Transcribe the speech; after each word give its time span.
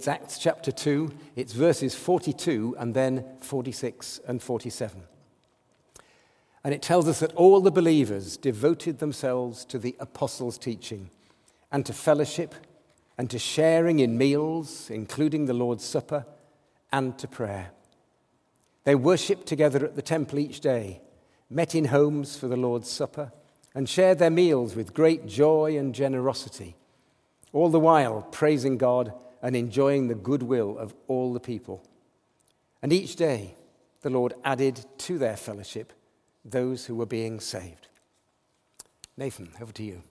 It's 0.00 0.08
Acts 0.08 0.38
chapter 0.38 0.72
2, 0.72 1.12
it's 1.36 1.52
verses 1.52 1.94
42 1.94 2.74
and 2.78 2.94
then 2.94 3.22
46 3.42 4.20
and 4.26 4.42
47. 4.42 5.02
And 6.64 6.72
it 6.72 6.80
tells 6.80 7.06
us 7.06 7.20
that 7.20 7.34
all 7.34 7.60
the 7.60 7.70
believers 7.70 8.38
devoted 8.38 8.98
themselves 8.98 9.62
to 9.66 9.78
the 9.78 9.94
apostles' 10.00 10.56
teaching 10.56 11.10
and 11.70 11.84
to 11.84 11.92
fellowship 11.92 12.54
and 13.18 13.28
to 13.28 13.38
sharing 13.38 13.98
in 13.98 14.16
meals, 14.16 14.88
including 14.88 15.44
the 15.44 15.52
Lord's 15.52 15.84
Supper, 15.84 16.24
and 16.90 17.18
to 17.18 17.28
prayer. 17.28 17.70
They 18.84 18.94
worshipped 18.94 19.46
together 19.46 19.84
at 19.84 19.96
the 19.96 20.00
temple 20.00 20.38
each 20.38 20.60
day, 20.60 21.02
met 21.50 21.74
in 21.74 21.84
homes 21.84 22.38
for 22.38 22.48
the 22.48 22.56
Lord's 22.56 22.88
Supper, 22.88 23.32
and 23.74 23.86
shared 23.86 24.18
their 24.18 24.30
meals 24.30 24.74
with 24.74 24.94
great 24.94 25.26
joy 25.26 25.76
and 25.76 25.94
generosity, 25.94 26.74
all 27.52 27.68
the 27.68 27.78
while 27.78 28.22
praising 28.32 28.78
God 28.78 29.12
and 29.42 29.56
enjoying 29.56 30.08
the 30.08 30.14
goodwill 30.14 30.78
of 30.78 30.94
all 31.08 31.32
the 31.32 31.40
people. 31.40 31.82
And 32.82 32.92
each 32.92 33.16
day, 33.16 33.54
the 34.02 34.10
Lord 34.10 34.34
added 34.44 34.84
to 34.98 35.18
their 35.18 35.36
fellowship 35.36 35.92
those 36.44 36.86
who 36.86 36.94
were 36.94 37.06
being 37.06 37.40
saved. 37.40 37.88
Nathan, 39.16 39.50
over 39.60 39.72
to 39.72 39.82
you. 39.82 40.02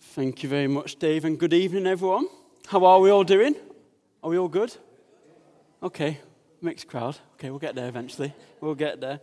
Thank 0.00 0.42
you 0.42 0.48
very 0.48 0.68
much, 0.68 0.96
Dave, 0.96 1.24
and 1.24 1.38
good 1.38 1.54
evening, 1.54 1.86
everyone. 1.86 2.26
How 2.66 2.84
are 2.84 3.00
we 3.00 3.10
all 3.10 3.24
doing? 3.24 3.56
Are 4.22 4.30
we 4.30 4.38
all 4.38 4.48
good? 4.48 4.76
Okay, 5.82 6.20
mixed 6.60 6.86
crowd. 6.86 7.16
Okay, 7.34 7.50
we'll 7.50 7.58
get 7.58 7.74
there 7.74 7.88
eventually. 7.88 8.34
We'll 8.60 8.74
get 8.74 9.00
there. 9.00 9.20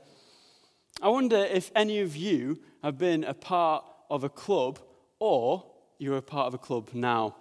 I 1.02 1.10
wonder 1.10 1.38
if 1.38 1.72
any 1.76 2.00
of 2.00 2.16
you 2.16 2.60
have 2.84 2.98
been 2.98 3.24
a 3.24 3.34
part 3.34 3.86
of 4.10 4.24
a 4.24 4.30
club 4.30 4.80
or 5.20 5.64
you're 5.98 6.18
a 6.18 6.22
part 6.22 6.48
of 6.48 6.54
a 6.54 6.58
club 6.58 6.90
now. 6.94 7.36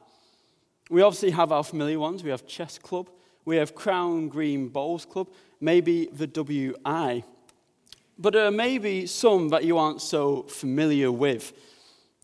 We 0.91 1.03
obviously 1.03 1.31
have 1.31 1.53
our 1.53 1.65
familiar 1.65 1.99
ones. 1.99 2.25
We 2.25 2.31
have 2.31 2.47
Chess 2.47 2.79
Club, 2.79 3.09
we 3.45 3.57
have 3.57 3.75
Crown 3.75 4.29
Green 4.29 4.69
Bowls 4.69 5.05
Club, 5.05 5.29
maybe 5.61 6.09
the 6.13 6.27
WI. 6.27 7.25
But 8.19 8.33
there 8.33 8.47
are 8.47 8.51
maybe 8.51 9.07
some 9.07 9.49
that 9.51 9.65
you 9.65 9.79
aren't 9.79 10.03
so 10.03 10.43
familiar 10.43 11.13
with. 11.13 11.53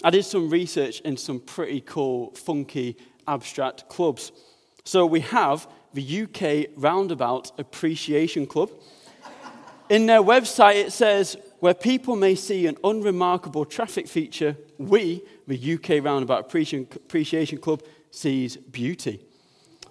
I 0.02 0.10
did 0.10 0.24
some 0.24 0.50
research 0.50 1.00
in 1.00 1.16
some 1.16 1.40
pretty 1.40 1.80
cool, 1.82 2.32
funky, 2.34 2.96
abstract 3.28 3.88
clubs. 3.88 4.32
So 4.84 5.06
we 5.06 5.20
have 5.20 5.68
the 5.94 6.22
UK 6.22 6.70
Roundabout 6.76 7.52
Appreciation 7.58 8.46
Club. 8.46 8.70
In 9.88 10.06
their 10.06 10.20
website, 10.20 10.76
it 10.76 10.92
says, 10.92 11.36
where 11.64 11.72
people 11.72 12.14
may 12.14 12.34
see 12.34 12.66
an 12.66 12.76
unremarkable 12.84 13.64
traffic 13.64 14.06
feature, 14.06 14.54
we, 14.76 15.22
the 15.46 15.74
UK 15.74 16.04
Roundabout 16.04 16.40
Appreciation 16.40 17.56
Club, 17.56 17.82
sees 18.10 18.58
beauty. 18.58 19.18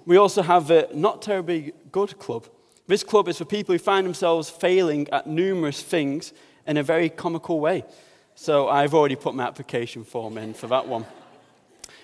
We 0.06 0.18
also 0.18 0.44
have 0.44 0.70
a 0.70 0.88
Not 0.94 1.24
Terribly 1.24 1.74
Good 1.92 2.20
Club. 2.20 2.46
This 2.86 3.04
club 3.04 3.28
is 3.28 3.40
for 3.40 3.46
people 3.46 3.74
who 3.74 3.80
find 3.80 4.06
themselves 4.06 4.52
failing 4.52 5.10
at 5.10 5.26
numerous 5.26 5.82
things 5.82 6.32
in 6.68 6.78
a 6.78 6.84
very 6.84 7.10
comical 7.10 7.60
way. 7.60 7.86
So 8.36 8.70
I've 8.70 8.94
already 8.94 9.16
put 9.16 9.34
my 9.34 9.48
application 9.48 10.04
form 10.04 10.38
in 10.38 10.54
for 10.54 10.68
that 10.68 10.88
one. 10.88 11.08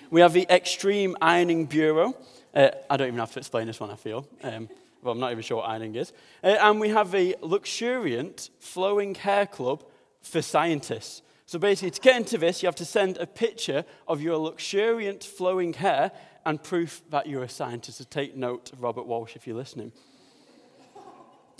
We 0.10 0.22
have 0.22 0.34
the 0.34 0.48
Extreme 0.50 1.16
Ironing 1.22 1.68
Bureau. 1.68 2.18
Uh, 2.56 2.72
I 2.90 2.98
don't 2.98 3.10
even 3.10 3.20
have 3.20 3.34
to 3.34 3.40
explain 3.40 3.68
this 3.68 3.80
one, 3.80 3.92
I 3.92 3.98
feel. 3.98 4.28
Um, 4.42 4.68
well, 5.02 5.14
I'm 5.14 5.20
not 5.20 5.32
even 5.32 5.44
sure 5.44 5.58
what 5.58 5.70
ironing 5.70 5.96
is. 5.96 6.12
Uh, 6.44 6.58
and 6.60 6.80
we 6.80 6.90
have 6.90 7.14
a 7.16 7.36
luxuriant 7.42 8.50
flowing 8.60 9.16
hair 9.16 9.46
club 9.46 9.84
for 10.22 10.42
scientists. 10.42 11.22
So 11.46 11.58
basically, 11.58 11.92
to 11.92 12.02
get 12.02 12.18
into 12.18 12.38
this, 12.38 12.62
you 12.62 12.68
have 12.68 12.76
to 12.76 12.86
send 12.86 13.18
a 13.18 13.26
picture 13.26 13.86
of 14.08 14.22
your 14.22 14.38
luxuriant 14.38 15.24
flowing 15.24 15.74
hair 15.74 16.12
and 16.46 16.62
proof 16.62 17.02
that 17.10 17.28
you're 17.28 17.44
a 17.44 17.50
scientist. 17.50 17.98
So 17.98 18.06
take 18.10 18.36
note, 18.36 18.72
Robert 18.78 19.08
Walsh, 19.08 19.36
if 19.36 19.48
you're 19.48 19.56
listening. 19.56 19.92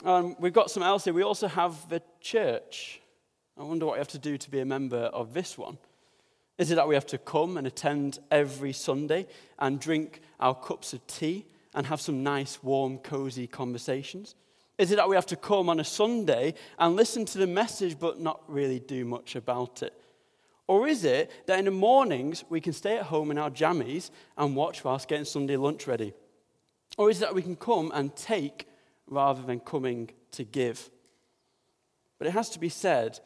Um, 0.06 0.36
we've 0.40 0.54
got 0.54 0.72
some 0.72 0.84
else 0.84 1.04
here. 1.06 1.14
We 1.14 1.24
also 1.24 1.48
have 1.48 1.90
the 1.90 2.02
church. 2.22 3.02
I 3.58 3.64
wonder 3.64 3.86
what 3.86 3.96
you 3.96 4.00
have 4.00 4.08
to 4.10 4.18
do 4.18 4.38
to 4.38 4.50
be 4.50 4.60
a 4.60 4.66
member 4.66 4.98
of 4.98 5.34
this 5.34 5.58
one. 5.58 5.78
Is 6.58 6.72
it 6.72 6.76
that 6.76 6.88
we 6.88 6.96
have 6.96 7.08
to 7.08 7.18
come 7.18 7.58
and 7.58 7.66
attend 7.66 8.20
every 8.32 8.74
Sunday 8.74 9.28
and 9.58 9.80
drink 9.80 10.22
our 10.40 10.54
cups 10.54 10.94
of 10.94 11.06
tea 11.08 11.46
and 11.80 11.88
have 11.88 12.02
some 12.02 12.24
nice, 12.24 12.62
warm, 12.62 12.98
cozy 12.98 13.48
conversations? 13.48 14.36
Is 14.78 14.92
it 14.92 14.98
that 14.98 15.08
we 15.08 15.16
have 15.16 15.26
to 15.28 15.38
come 15.38 15.70
on 15.70 15.80
a 15.80 15.86
Sunday 15.86 16.56
and 16.78 16.98
listen 16.98 17.24
to 17.24 17.38
the 17.38 17.48
message 17.48 17.98
but 17.98 18.20
not 18.20 18.42
really 18.50 18.82
do 18.82 19.06
much 19.06 19.38
about 19.38 19.82
it? 19.82 19.94
Or 20.68 20.90
is 20.90 21.06
it 21.06 21.32
that 21.48 21.58
in 21.58 21.64
the 21.64 21.72
mornings 21.72 22.44
we 22.50 22.60
can 22.60 22.74
stay 22.74 22.98
at 22.98 23.04
home 23.04 23.32
in 23.32 23.38
our 23.38 23.50
jammies 23.50 24.10
and 24.38 24.58
watch 24.58 24.84
whilst 24.84 25.08
getting 25.08 25.24
Sunday 25.24 25.56
lunch 25.56 25.88
ready? 25.88 26.12
Or 26.98 27.10
is 27.10 27.22
it 27.22 27.22
that 27.22 27.34
we 27.34 27.44
can 27.44 27.56
come 27.56 27.94
and 27.94 28.14
take 28.14 28.68
rather 29.08 29.42
than 29.42 29.62
coming 29.62 30.10
to 30.32 30.44
give? 30.44 30.90
But 32.18 32.28
it 32.28 32.32
has 32.32 32.50
to 32.50 32.60
be 32.60 32.68
said 32.68 33.22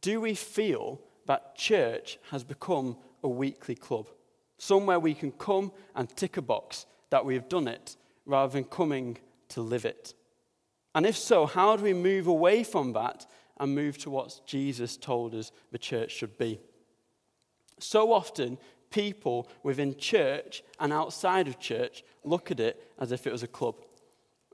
do 0.00 0.20
we 0.20 0.34
feel 0.34 1.00
that 1.26 1.56
church 1.56 2.20
has 2.30 2.44
become 2.44 2.96
a 3.24 3.28
weekly 3.28 3.74
club? 3.74 4.06
Somewhere 4.56 5.00
we 5.00 5.14
can 5.14 5.32
come 5.32 5.72
and 5.96 6.08
tick 6.08 6.36
a 6.36 6.42
box 6.42 6.86
that 7.10 7.24
we 7.24 7.34
have 7.34 7.48
done 7.48 7.68
it 7.68 7.96
rather 8.26 8.52
than 8.52 8.64
coming 8.64 9.18
to 9.50 9.60
live 9.60 9.84
it? 9.84 10.14
And 10.94 11.06
if 11.06 11.16
so, 11.16 11.46
how 11.46 11.76
do 11.76 11.84
we 11.84 11.94
move 11.94 12.26
away 12.26 12.64
from 12.64 12.92
that 12.94 13.26
and 13.58 13.74
move 13.74 13.98
to 13.98 14.10
what 14.10 14.40
Jesus 14.46 14.96
told 14.96 15.34
us 15.34 15.52
the 15.70 15.78
church 15.78 16.12
should 16.12 16.38
be? 16.38 16.60
So 17.78 18.12
often, 18.12 18.58
people 18.90 19.48
within 19.62 19.96
church 19.96 20.62
and 20.80 20.92
outside 20.92 21.46
of 21.46 21.58
church 21.58 22.02
look 22.24 22.50
at 22.50 22.60
it 22.60 22.92
as 22.98 23.12
if 23.12 23.26
it 23.26 23.32
was 23.32 23.42
a 23.42 23.48
club. 23.48 23.76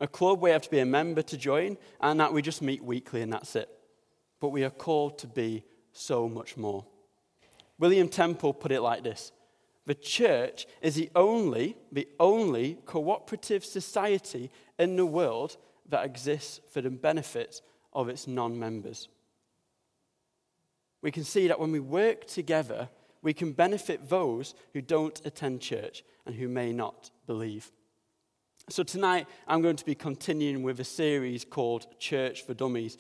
A 0.01 0.09
club 0.09 0.41
where 0.41 0.51
you 0.51 0.55
have 0.55 0.63
to 0.63 0.71
be 0.71 0.81
a 0.81 0.87
member 0.87 1.23
to 1.23 1.37
join, 1.37 1.79
and 2.01 2.19
that 2.19 2.33
we 2.33 2.43
just 2.43 2.63
meet 2.63 2.83
weekly 2.83 3.23
and 3.23 3.33
that's 3.33 3.55
it. 3.55 3.69
But 4.41 4.49
we 4.49 4.65
are 4.65 4.71
called 4.71 5.19
to 5.19 5.27
be 5.27 5.65
so 5.93 6.29
much 6.29 6.57
more. 6.57 6.85
William 7.79 8.09
Temple 8.09 8.53
put 8.53 8.73
it 8.73 8.81
like 8.81 9.03
this 9.03 9.33
The 9.87 9.95
church 9.95 10.67
is 10.81 10.95
the 10.95 11.11
only, 11.15 11.77
the 11.93 12.09
only 12.19 12.78
cooperative 12.87 13.65
society 13.65 14.50
in 14.78 14.97
the 14.97 15.06
world 15.06 15.56
that 15.89 16.05
exists 16.05 16.61
for 16.71 16.81
the 16.81 16.91
benefit 16.91 17.61
of 17.93 18.09
its 18.09 18.27
non 18.27 18.59
members. 18.59 19.09
We 21.03 21.11
can 21.11 21.25
see 21.25 21.49
that 21.49 21.61
when 21.61 21.71
we 21.71 21.81
work 21.81 22.27
together, 22.27 22.89
we 23.23 23.34
can 23.34 23.53
benefit 23.53 24.09
those 24.09 24.55
who 24.73 24.81
don't 24.81 25.21
attend 25.27 25.61
church 25.61 26.03
and 26.25 26.34
who 26.34 26.49
may 26.49 26.73
not 26.73 27.11
believe. 27.27 27.71
So, 28.71 28.83
tonight 28.83 29.27
I'm 29.47 29.61
going 29.61 29.77
to 29.77 29.84
be 29.84 29.94
continuing 29.94 30.62
with 30.62 30.81
a 30.81 30.84
series 30.84 31.44
called 31.44 31.87
Church 31.99 32.43
for 32.43 32.55
Dummies. 32.55 32.97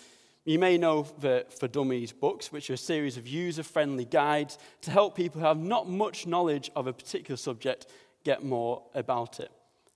You 0.46 0.58
may 0.58 0.76
know 0.76 1.06
the 1.20 1.46
For 1.58 1.68
Dummies 1.68 2.12
books, 2.12 2.52
which 2.52 2.68
are 2.68 2.74
a 2.74 2.78
series 2.78 3.16
of 3.16 3.26
user 3.26 3.62
friendly 3.62 4.04
guides 4.04 4.58
to 4.82 4.90
help 4.90 5.16
people 5.16 5.40
who 5.40 5.46
have 5.46 5.58
not 5.58 5.88
much 5.88 6.26
knowledge 6.26 6.70
of 6.76 6.86
a 6.86 6.92
particular 6.92 7.38
subject 7.38 7.86
get 8.24 8.44
more 8.44 8.82
about 8.94 9.40
it. 9.40 9.50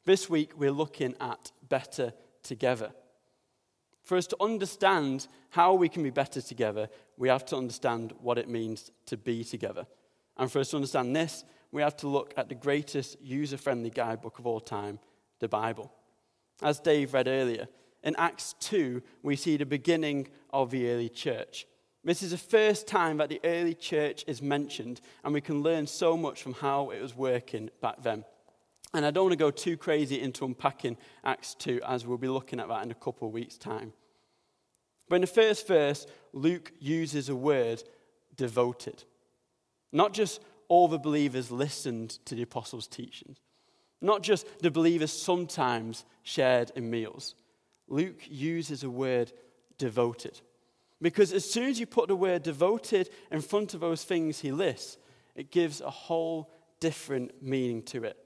This 0.07 0.31
week 0.31 0.53
we're 0.57 0.73
looking 0.73 1.15
at 1.21 1.53
Better 1.69 2.15
together. 2.43 2.93
For 4.05 4.17
us 4.17 4.27
to 4.29 4.37
understand 4.41 5.29
how 5.51 5.75
we 5.75 5.91
can 5.91 6.03
be 6.03 6.09
better 6.09 6.41
together, 6.41 6.89
we 7.19 7.29
have 7.29 7.45
to 7.47 7.57
understand 7.57 8.15
what 8.23 8.39
it 8.39 8.49
means 8.49 8.91
to 9.05 9.19
be 9.19 9.45
together. 9.45 9.87
And 10.39 10.51
for 10.51 10.61
us 10.61 10.71
to 10.71 10.77
understand 10.77 11.15
this, 11.15 11.45
we 11.73 11.83
have 11.83 11.95
to 11.99 12.09
look 12.09 12.33
at 12.39 12.49
the 12.49 12.55
greatest 12.55 13.21
user 13.21 13.59
friendly 13.59 13.91
guidebook 13.91 14.39
of 14.39 14.47
all 14.47 14.61
time, 14.61 14.99
the 15.41 15.49
Bible. 15.49 15.93
As 16.63 16.81
Dave 16.81 17.13
read 17.13 17.29
earlier, 17.29 17.69
in 18.03 18.17
Acts 18.17 18.55
2, 18.61 19.03
we 19.23 19.37
see 19.37 19.57
the 19.57 19.67
beginning 19.67 20.29
of 20.51 20.71
the 20.71 20.91
early 20.91 21.09
church. 21.09 21.67
This 22.05 22.23
is 22.23 22.31
the 22.31 22.39
first 22.39 22.87
time 22.87 23.17
that 23.19 23.29
the 23.29 23.41
early 23.45 23.75
church 23.75 24.25
is 24.27 24.41
mentioned, 24.41 25.01
and 25.25 25.35
we 25.35 25.41
can 25.41 25.63
learn 25.63 25.87
so 25.87 26.17
much 26.17 26.43
from 26.43 26.55
how 26.55 26.91
it 26.91 27.03
was 27.03 27.15
working 27.15 27.71
back 27.83 28.03
then. 28.03 28.25
And 28.95 29.05
I 29.05 29.11
don't 29.11 29.25
want 29.25 29.33
to 29.33 29.37
go 29.37 29.51
too 29.51 29.77
crazy 29.77 30.21
into 30.21 30.45
unpacking 30.45 30.97
Acts 31.25 31.55
2, 31.57 31.81
as 31.87 32.07
we'll 32.07 32.17
be 32.17 32.29
looking 32.29 32.61
at 32.61 32.69
that 32.69 32.85
in 32.85 32.91
a 32.91 32.95
couple 32.95 33.29
of 33.29 33.35
weeks' 33.35 33.59
time. 33.59 33.93
But 35.09 35.17
in 35.17 35.21
the 35.23 35.27
first 35.27 35.67
verse, 35.67 36.07
Luke 36.33 36.73
uses 36.79 37.29
a 37.29 37.37
word, 37.37 37.83
devoted. 38.37 39.05
Not 39.93 40.13
just 40.13 40.41
all 40.69 40.89
the 40.89 40.99
believers 40.99 41.51
listened 41.51 42.11
to 42.27 42.35
the 42.35 42.43
apostles' 42.43 42.87
teachings, 42.87 43.39
not 44.01 44.23
just 44.23 44.47
the 44.61 44.71
believers 44.71 45.13
sometimes 45.13 46.05
shared 46.23 46.71
in 46.77 46.89
meals. 46.89 47.35
Luke 47.89 48.21
uses 48.29 48.85
a 48.85 48.91
word, 48.91 49.33
devoted. 49.77 50.41
Because 51.01 51.33
as 51.33 51.49
soon 51.49 51.69
as 51.69 51.81
you 51.81 51.87
put 51.87 52.09
the 52.09 52.17
word 52.17 52.43
devoted 52.43 53.11
in 53.31 53.41
front 53.41 53.75
of 53.75 53.81
those 53.81 54.05
things 54.05 54.41
he 54.41 54.53
lists, 54.53 54.99
it 55.35 55.51
gives 55.51 55.81
a 55.81 55.91
whole 55.91 56.51
different 56.81 57.43
meaning 57.43 57.83
to 57.83 58.05
it 58.05 58.19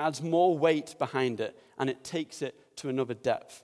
adds 0.00 0.22
more 0.22 0.56
weight 0.56 0.96
behind 0.98 1.40
it, 1.40 1.56
and 1.78 1.90
it 1.90 2.02
takes 2.02 2.42
it 2.42 2.76
to 2.76 2.88
another 2.88 3.14
depth. 3.14 3.62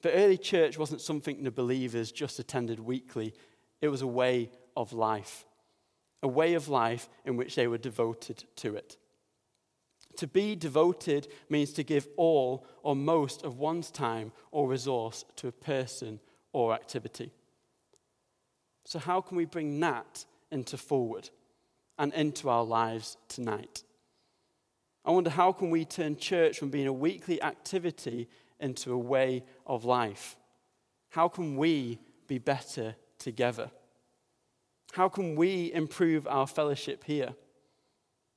The 0.00 0.12
early 0.12 0.38
church 0.38 0.78
wasn't 0.78 1.00
something 1.00 1.42
the 1.42 1.50
believers 1.50 2.10
just 2.10 2.38
attended 2.38 2.80
weekly, 2.80 3.34
it 3.80 3.88
was 3.88 4.02
a 4.02 4.06
way 4.06 4.50
of 4.76 4.92
life. 4.92 5.44
a 6.24 6.28
way 6.28 6.54
of 6.54 6.68
life 6.68 7.08
in 7.24 7.36
which 7.36 7.56
they 7.56 7.66
were 7.66 7.78
devoted 7.78 8.44
to 8.54 8.76
it. 8.76 8.96
To 10.16 10.26
be 10.26 10.54
devoted 10.54 11.28
means 11.48 11.72
to 11.72 11.82
give 11.82 12.08
all 12.16 12.66
or 12.82 12.94
most 12.94 13.44
of 13.44 13.58
one's 13.58 13.90
time 13.90 14.32
or 14.50 14.68
resource 14.68 15.24
to 15.36 15.48
a 15.48 15.52
person 15.52 16.20
or 16.52 16.74
activity. 16.74 17.32
So, 18.84 18.98
how 18.98 19.20
can 19.20 19.36
we 19.36 19.44
bring 19.44 19.80
that 19.80 20.24
into 20.50 20.76
forward 20.76 21.30
and 21.98 22.12
into 22.14 22.48
our 22.48 22.64
lives 22.64 23.16
tonight? 23.28 23.84
I 25.04 25.10
wonder 25.10 25.30
how 25.30 25.52
can 25.52 25.70
we 25.70 25.84
turn 25.84 26.16
church 26.16 26.58
from 26.58 26.70
being 26.70 26.86
a 26.86 26.92
weekly 26.92 27.42
activity 27.42 28.28
into 28.60 28.92
a 28.92 28.98
way 28.98 29.44
of 29.66 29.84
life? 29.84 30.36
How 31.10 31.28
can 31.28 31.56
we 31.56 31.98
be 32.28 32.38
better 32.38 32.94
together? 33.18 33.70
How 34.92 35.08
can 35.08 35.36
we 35.36 35.72
improve 35.72 36.26
our 36.26 36.46
fellowship 36.46 37.04
here? 37.04 37.34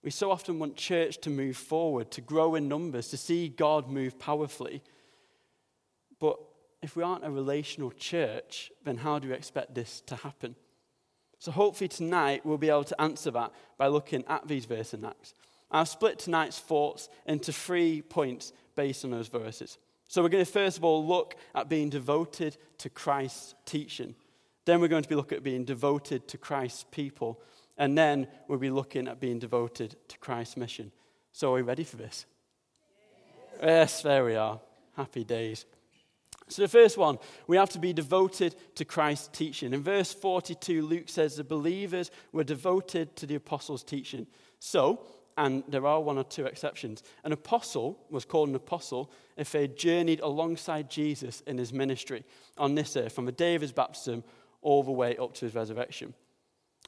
We 0.05 0.11
so 0.11 0.29
often 0.29 0.59
want 0.59 0.75
church 0.75 1.17
to 1.21 1.31
move 1.31 1.57
forward, 1.57 2.11
to 2.11 2.21
grow 2.21 2.53
in 2.53 2.67
numbers, 2.67 3.07
to 3.07 3.17
see 3.17 3.49
God 3.49 3.89
move 3.89 4.19
powerfully. 4.19 4.83
But 6.19 6.37
if 6.83 6.95
we 6.95 7.01
aren't 7.01 7.25
a 7.25 7.31
relational 7.31 7.89
church, 7.89 8.71
then 8.83 8.97
how 8.97 9.17
do 9.17 9.29
we 9.29 9.33
expect 9.33 9.73
this 9.73 10.01
to 10.05 10.15
happen? 10.15 10.55
So, 11.39 11.51
hopefully, 11.51 11.87
tonight 11.87 12.45
we'll 12.45 12.59
be 12.59 12.69
able 12.69 12.83
to 12.83 13.01
answer 13.01 13.31
that 13.31 13.51
by 13.79 13.87
looking 13.87 14.23
at 14.27 14.47
these 14.47 14.65
verses 14.65 14.93
and 14.93 15.07
Acts. 15.07 15.33
I've 15.71 15.89
split 15.89 16.19
tonight's 16.19 16.59
thoughts 16.59 17.09
into 17.25 17.51
three 17.51 18.03
points 18.03 18.53
based 18.75 19.05
on 19.05 19.11
those 19.11 19.27
verses. 19.27 19.79
So, 20.07 20.21
we're 20.21 20.29
going 20.29 20.45
to 20.45 20.51
first 20.51 20.77
of 20.77 20.83
all 20.83 21.03
look 21.03 21.35
at 21.55 21.67
being 21.67 21.89
devoted 21.89 22.57
to 22.77 22.91
Christ's 22.91 23.55
teaching. 23.65 24.13
Then 24.65 24.81
we're 24.81 24.87
going 24.87 25.03
to 25.03 25.09
be 25.09 25.15
looking 25.15 25.37
at 25.37 25.43
being 25.43 25.65
devoted 25.65 26.27
to 26.27 26.37
Christ's 26.37 26.85
people. 26.91 27.41
And 27.77 27.97
then 27.97 28.27
we'll 28.47 28.59
be 28.59 28.69
looking 28.69 29.07
at 29.07 29.19
being 29.19 29.39
devoted 29.39 29.95
to 30.07 30.17
Christ's 30.17 30.57
mission. 30.57 30.91
So, 31.31 31.51
are 31.51 31.55
we 31.55 31.61
ready 31.61 31.83
for 31.83 31.97
this? 31.97 32.25
Yes, 33.59 33.61
yes 33.61 34.01
there 34.01 34.23
we 34.23 34.35
are. 34.35 34.59
Happy 34.95 35.23
days. 35.23 35.65
So, 36.47 36.61
the 36.61 36.67
first 36.67 36.97
one, 36.97 37.17
we 37.47 37.57
have 37.57 37.71
to 37.71 37.79
be 37.79 37.91
devoted 37.91 38.55
to 38.75 38.85
Christ's 38.85 39.29
teaching. 39.37 39.73
In 39.73 39.83
verse 39.83 40.13
42, 40.13 40.81
Luke 40.83 41.09
says 41.09 41.35
the 41.35 41.43
believers 41.43 42.11
were 42.31 42.43
devoted 42.43 43.15
to 43.17 43.25
the 43.25 43.35
apostles' 43.35 43.83
teaching. 43.83 44.27
So, 44.59 45.01
and 45.37 45.63
there 45.67 45.85
are 45.85 45.99
one 45.99 46.17
or 46.17 46.23
two 46.23 46.45
exceptions. 46.45 47.03
An 47.23 47.31
apostle 47.31 47.99
was 48.09 48.25
called 48.25 48.49
an 48.49 48.55
apostle 48.55 49.11
if 49.35 49.51
they 49.51 49.67
journeyed 49.67 50.21
alongside 50.21 50.89
Jesus 50.89 51.41
in 51.41 51.57
his 51.57 51.73
ministry 51.73 52.23
on 52.57 52.75
this 52.75 52.95
earth, 52.95 53.13
from 53.13 53.25
the 53.25 53.31
day 53.31 53.55
of 53.55 53.61
his 53.61 53.73
baptism 53.73 54.23
all 54.61 54.83
the 54.83 54.91
way 54.91 55.17
up 55.17 55.33
to 55.35 55.45
his 55.45 55.55
resurrection. 55.55 56.13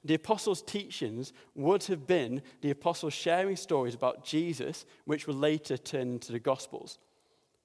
The 0.03 0.13
apostles' 0.13 0.61
teachings 0.61 1.33
would 1.55 1.83
have 1.85 2.05
been 2.05 2.41
the 2.61 2.71
apostles 2.71 3.13
sharing 3.13 3.55
stories 3.55 3.95
about 3.95 4.23
Jesus, 4.23 4.85
which 5.05 5.27
were 5.27 5.33
later 5.33 5.77
turned 5.77 6.13
into 6.13 6.31
the 6.31 6.39
Gospels. 6.39 6.99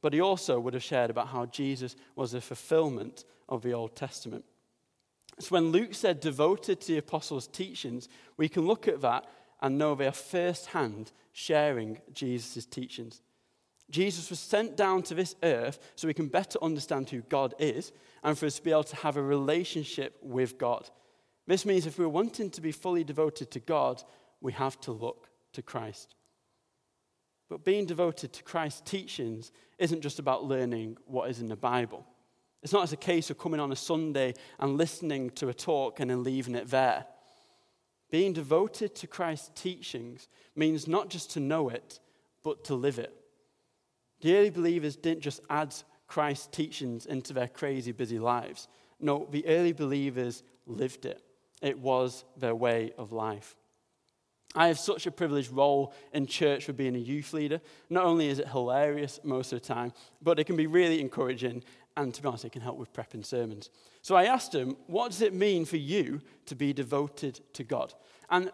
But 0.01 0.13
he 0.13 0.21
also 0.21 0.59
would 0.59 0.75
have 0.75 0.83
shared 0.83 1.11
about 1.11 1.29
how 1.29 1.47
Jesus 1.47 1.95
was 2.17 2.35
a 2.35 2.41
fulfillment 2.41 3.25
of 3.49 3.63
the 3.63 3.73
Old 3.73 3.95
Testament. 3.95 4.45
So 5.39 5.51
when 5.51 5.73
Luke 5.73 5.95
said 5.95 6.21
devoted 6.21 6.81
to 6.81 6.89
the 6.89 6.99
apostles' 6.99 7.47
teachings, 7.47 8.09
we 8.37 8.49
can 8.49 8.67
look 8.67 8.89
at 8.89 9.01
that 9.03 9.27
and 9.61 9.79
know 9.79 9.95
they 9.95 10.07
are 10.07 10.13
firsthand 10.13 11.13
sharing 11.33 12.01
Jesus' 12.13 12.67
teachings. 12.67 13.23
Jesus 13.91 14.31
was 14.31 14.41
sent 14.41 14.77
down 14.77 15.03
to 15.05 15.15
this 15.15 15.37
earth 15.43 15.79
so 15.97 16.09
we 16.09 16.15
can 16.15 16.27
better 16.27 16.59
understand 16.63 17.11
who 17.11 17.21
God 17.23 17.55
is 17.59 17.93
and 18.23 18.37
for 18.37 18.47
us 18.47 18.57
to 18.57 18.63
be 18.63 18.71
able 18.71 18.85
to 18.85 18.97
have 18.97 19.17
a 19.17 19.23
relationship 19.23 20.19
with 20.23 20.59
God. 20.59 20.89
This 21.47 21.67
means 21.67 21.87
if 21.87 21.99
we're 21.99 22.09
wanting 22.09 22.51
to 22.51 22.61
be 22.61 22.73
fully 22.73 23.05
devoted 23.05 23.51
to 23.51 23.61
God, 23.61 24.03
we 24.41 24.53
have 24.53 24.81
to 24.83 24.93
look 24.93 25.29
to 25.55 25.63
Christ. 25.63 26.15
But 27.49 27.65
being 27.65 27.85
devoted 27.85 28.33
to 28.33 28.43
Christ's 28.43 28.81
teachings 28.83 29.53
isn't 29.79 30.01
just 30.01 30.19
about 30.19 30.45
learning 30.45 30.97
what 31.05 31.29
is 31.29 31.41
in 31.41 31.49
the 31.49 31.57
Bible. 31.57 32.07
It's 32.63 32.73
not 32.73 32.85
as 32.85 32.93
a 32.93 32.97
case 32.97 33.29
of 33.29 33.39
coming 33.39 33.61
on 33.61 33.73
a 33.73 33.77
Sunday 33.77 34.35
and 34.59 34.79
listening 34.79 35.31
to 35.31 35.49
a 35.49 35.55
talk 35.55 36.01
and 36.01 36.11
then 36.11 36.23
leaving 36.23 36.55
it 36.55 36.69
there. 36.69 37.05
Being 38.11 38.33
devoted 38.33 38.95
to 38.97 39.07
Christ's 39.07 39.51
teachings 39.55 40.29
means 40.55 40.87
not 40.87 41.11
just 41.11 41.33
to 41.33 41.41
know 41.41 41.69
it, 41.69 41.99
but 42.45 42.65
to 42.65 42.75
live 42.75 42.99
it. 42.99 43.13
The 44.21 44.37
early 44.37 44.51
believers 44.51 44.97
didn't 44.97 45.23
just 45.23 45.41
add 45.51 45.75
Christ's 46.07 46.47
teachings 46.47 47.07
into 47.07 47.33
their 47.33 47.49
crazy 47.49 47.91
busy 47.91 48.19
lives. 48.19 48.69
No, 49.01 49.27
the 49.31 49.47
early 49.47 49.73
believers 49.73 50.43
lived 50.67 51.07
it, 51.07 51.23
it 51.63 51.79
was 51.79 52.25
their 52.37 52.55
way 52.55 52.93
of 52.99 53.13
life. 53.13 53.57
I 54.55 54.67
have 54.69 54.79
such 54.79 55.07
a 55.07 55.11
privileged 55.11 55.51
role 55.51 55.95
in 56.13 56.27
church 56.27 56.67
for 56.67 56.75
being 56.75 56.95
a 56.95 56.99
youth 56.99 57.33
leader. 57.33 57.61
Not 57.89 58.05
only 58.05 58.29
is 58.29 58.39
it 58.39 58.49
hilarious 58.49 59.19
most 59.25 59.53
of 59.53 59.63
the 59.63 59.67
time, 59.67 59.95
but 60.21 60.39
it 60.39 60.45
can 60.45 60.57
be 60.57 60.67
really 60.67 61.01
encouraging, 61.01 61.65
and 61.97 62.13
to 62.13 62.21
be 62.21 62.29
honest, 62.29 62.45
it 62.45 62.53
can 62.53 62.61
help 62.61 62.77
with 62.77 62.93
prepping 62.93 63.25
sermons. 63.25 63.71
So 64.03 64.15
I 64.15 64.25
asked 64.25 64.55
him, 64.55 64.77
What 64.89 65.11
does 65.11 65.23
it 65.23 65.33
mean 65.33 65.65
for 65.65 65.79
you 65.79 66.21
to 66.47 66.55
be 66.55 66.75
devoted 66.75 67.41
to 67.55 67.65
God? 67.65 67.95
And 68.29 68.51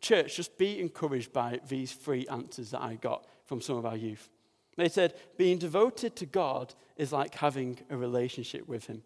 church, 0.00 0.36
just 0.36 0.56
be 0.56 0.78
encouraged 0.78 1.32
by 1.32 1.60
these 1.68 1.92
three 1.92 2.26
answers 2.28 2.70
that 2.70 2.82
I 2.82 2.94
got 2.94 3.26
from 3.44 3.60
some 3.60 3.76
of 3.76 3.86
our 3.86 3.96
youth. 3.96 4.28
They 4.76 4.88
said, 4.88 5.14
being 5.36 5.58
devoted 5.58 6.16
to 6.16 6.26
God 6.26 6.74
is 6.96 7.12
like 7.12 7.34
having 7.34 7.78
a 7.90 7.96
relationship 7.96 8.66
with 8.68 8.86
Him. 8.86 9.02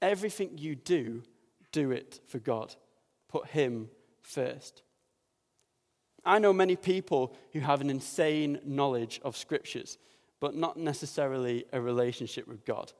Everything 0.00 0.56
you 0.56 0.76
do, 0.76 1.22
do 1.72 1.90
it 1.90 2.20
for 2.26 2.38
God. 2.38 2.74
Put 3.28 3.48
Him 3.48 3.88
first. 4.22 4.82
I 6.24 6.38
know 6.38 6.52
many 6.52 6.76
people 6.76 7.34
who 7.52 7.60
have 7.60 7.80
an 7.80 7.90
insane 7.90 8.60
knowledge 8.64 9.20
of 9.24 9.36
scriptures, 9.36 9.98
but 10.40 10.54
not 10.54 10.76
necessarily 10.76 11.64
a 11.72 11.80
relationship 11.80 12.46
with 12.46 12.64
God. 12.64 12.92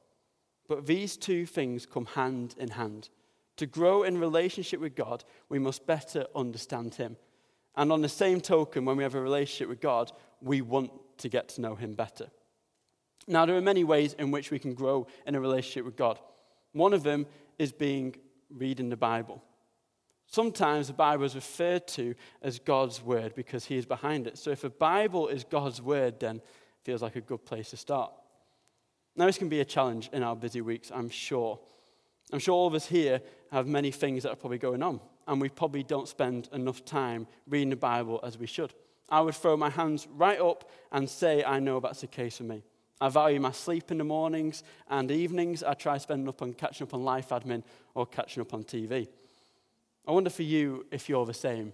But 0.68 0.86
these 0.86 1.16
two 1.16 1.46
things 1.46 1.86
come 1.86 2.06
hand 2.06 2.54
in 2.58 2.70
hand. 2.70 3.08
To 3.56 3.66
grow 3.66 4.02
in 4.02 4.18
relationship 4.18 4.80
with 4.80 4.94
God, 4.94 5.24
we 5.48 5.58
must 5.58 5.86
better 5.86 6.26
understand 6.34 6.94
Him. 6.94 7.16
And 7.74 7.92
on 7.92 8.02
the 8.02 8.08
same 8.08 8.40
token, 8.40 8.84
when 8.84 8.96
we 8.96 9.02
have 9.02 9.14
a 9.14 9.20
relationship 9.20 9.68
with 9.68 9.80
God, 9.80 10.12
we 10.40 10.60
want 10.60 10.90
to 11.18 11.28
get 11.28 11.48
to 11.50 11.60
know 11.60 11.74
Him 11.74 11.94
better. 11.94 12.28
Now, 13.26 13.44
there 13.44 13.56
are 13.56 13.62
many 13.62 13.84
ways 13.84 14.14
in 14.14 14.30
which 14.30 14.50
we 14.50 14.58
can 14.58 14.74
grow 14.74 15.06
in 15.26 15.34
a 15.34 15.40
relationship 15.40 15.84
with 15.84 15.96
God. 15.96 16.18
One 16.72 16.94
of 16.94 17.02
them 17.02 17.26
is 17.58 17.72
being 17.72 18.16
reading 18.50 18.88
the 18.88 18.96
Bible. 18.96 19.42
Sometimes 20.26 20.88
the 20.88 20.92
Bible 20.92 21.24
is 21.24 21.34
referred 21.34 21.86
to 21.88 22.14
as 22.42 22.58
God's 22.58 23.02
word 23.02 23.34
because 23.34 23.64
He 23.64 23.76
is 23.76 23.86
behind 23.86 24.26
it. 24.26 24.36
So 24.36 24.50
if 24.50 24.60
the 24.60 24.70
Bible 24.70 25.28
is 25.28 25.44
God's 25.44 25.80
word, 25.80 26.20
then 26.20 26.36
it 26.36 26.44
feels 26.84 27.02
like 27.02 27.16
a 27.16 27.20
good 27.20 27.44
place 27.44 27.70
to 27.70 27.76
start. 27.76 28.12
Now, 29.16 29.26
this 29.26 29.38
can 29.38 29.48
be 29.48 29.60
a 29.60 29.64
challenge 29.64 30.10
in 30.12 30.22
our 30.22 30.36
busy 30.36 30.60
weeks, 30.60 30.92
I'm 30.94 31.08
sure. 31.08 31.58
I'm 32.32 32.38
sure 32.38 32.54
all 32.54 32.66
of 32.66 32.74
us 32.74 32.86
here 32.86 33.20
have 33.50 33.66
many 33.66 33.90
things 33.90 34.22
that 34.22 34.30
are 34.30 34.36
probably 34.36 34.58
going 34.58 34.82
on, 34.82 35.00
and 35.26 35.40
we 35.40 35.48
probably 35.48 35.82
don't 35.82 36.06
spend 36.06 36.48
enough 36.52 36.84
time 36.84 37.26
reading 37.48 37.70
the 37.70 37.76
Bible 37.76 38.20
as 38.22 38.38
we 38.38 38.46
should. 38.46 38.74
I 39.08 39.22
would 39.22 39.34
throw 39.34 39.56
my 39.56 39.70
hands 39.70 40.06
right 40.14 40.38
up 40.38 40.70
and 40.92 41.08
say, 41.08 41.42
I 41.42 41.58
know 41.58 41.80
that's 41.80 42.02
the 42.02 42.06
case 42.06 42.36
for 42.36 42.44
me. 42.44 42.62
I 43.00 43.08
value 43.08 43.40
my 43.40 43.52
sleep 43.52 43.90
in 43.90 43.98
the 43.98 44.04
mornings 44.04 44.64
and 44.88 45.10
evenings. 45.10 45.62
I 45.62 45.74
try 45.74 45.98
spending 45.98 46.28
up 46.28 46.42
on 46.42 46.52
catching 46.52 46.86
up 46.86 46.94
on 46.94 47.04
life 47.04 47.28
admin 47.28 47.62
or 47.94 48.06
catching 48.06 48.40
up 48.40 48.54
on 48.54 48.64
TV. 48.64 49.08
I 50.06 50.12
wonder 50.12 50.30
for 50.30 50.42
you 50.42 50.86
if 50.90 51.08
you're 51.08 51.26
the 51.26 51.34
same. 51.34 51.72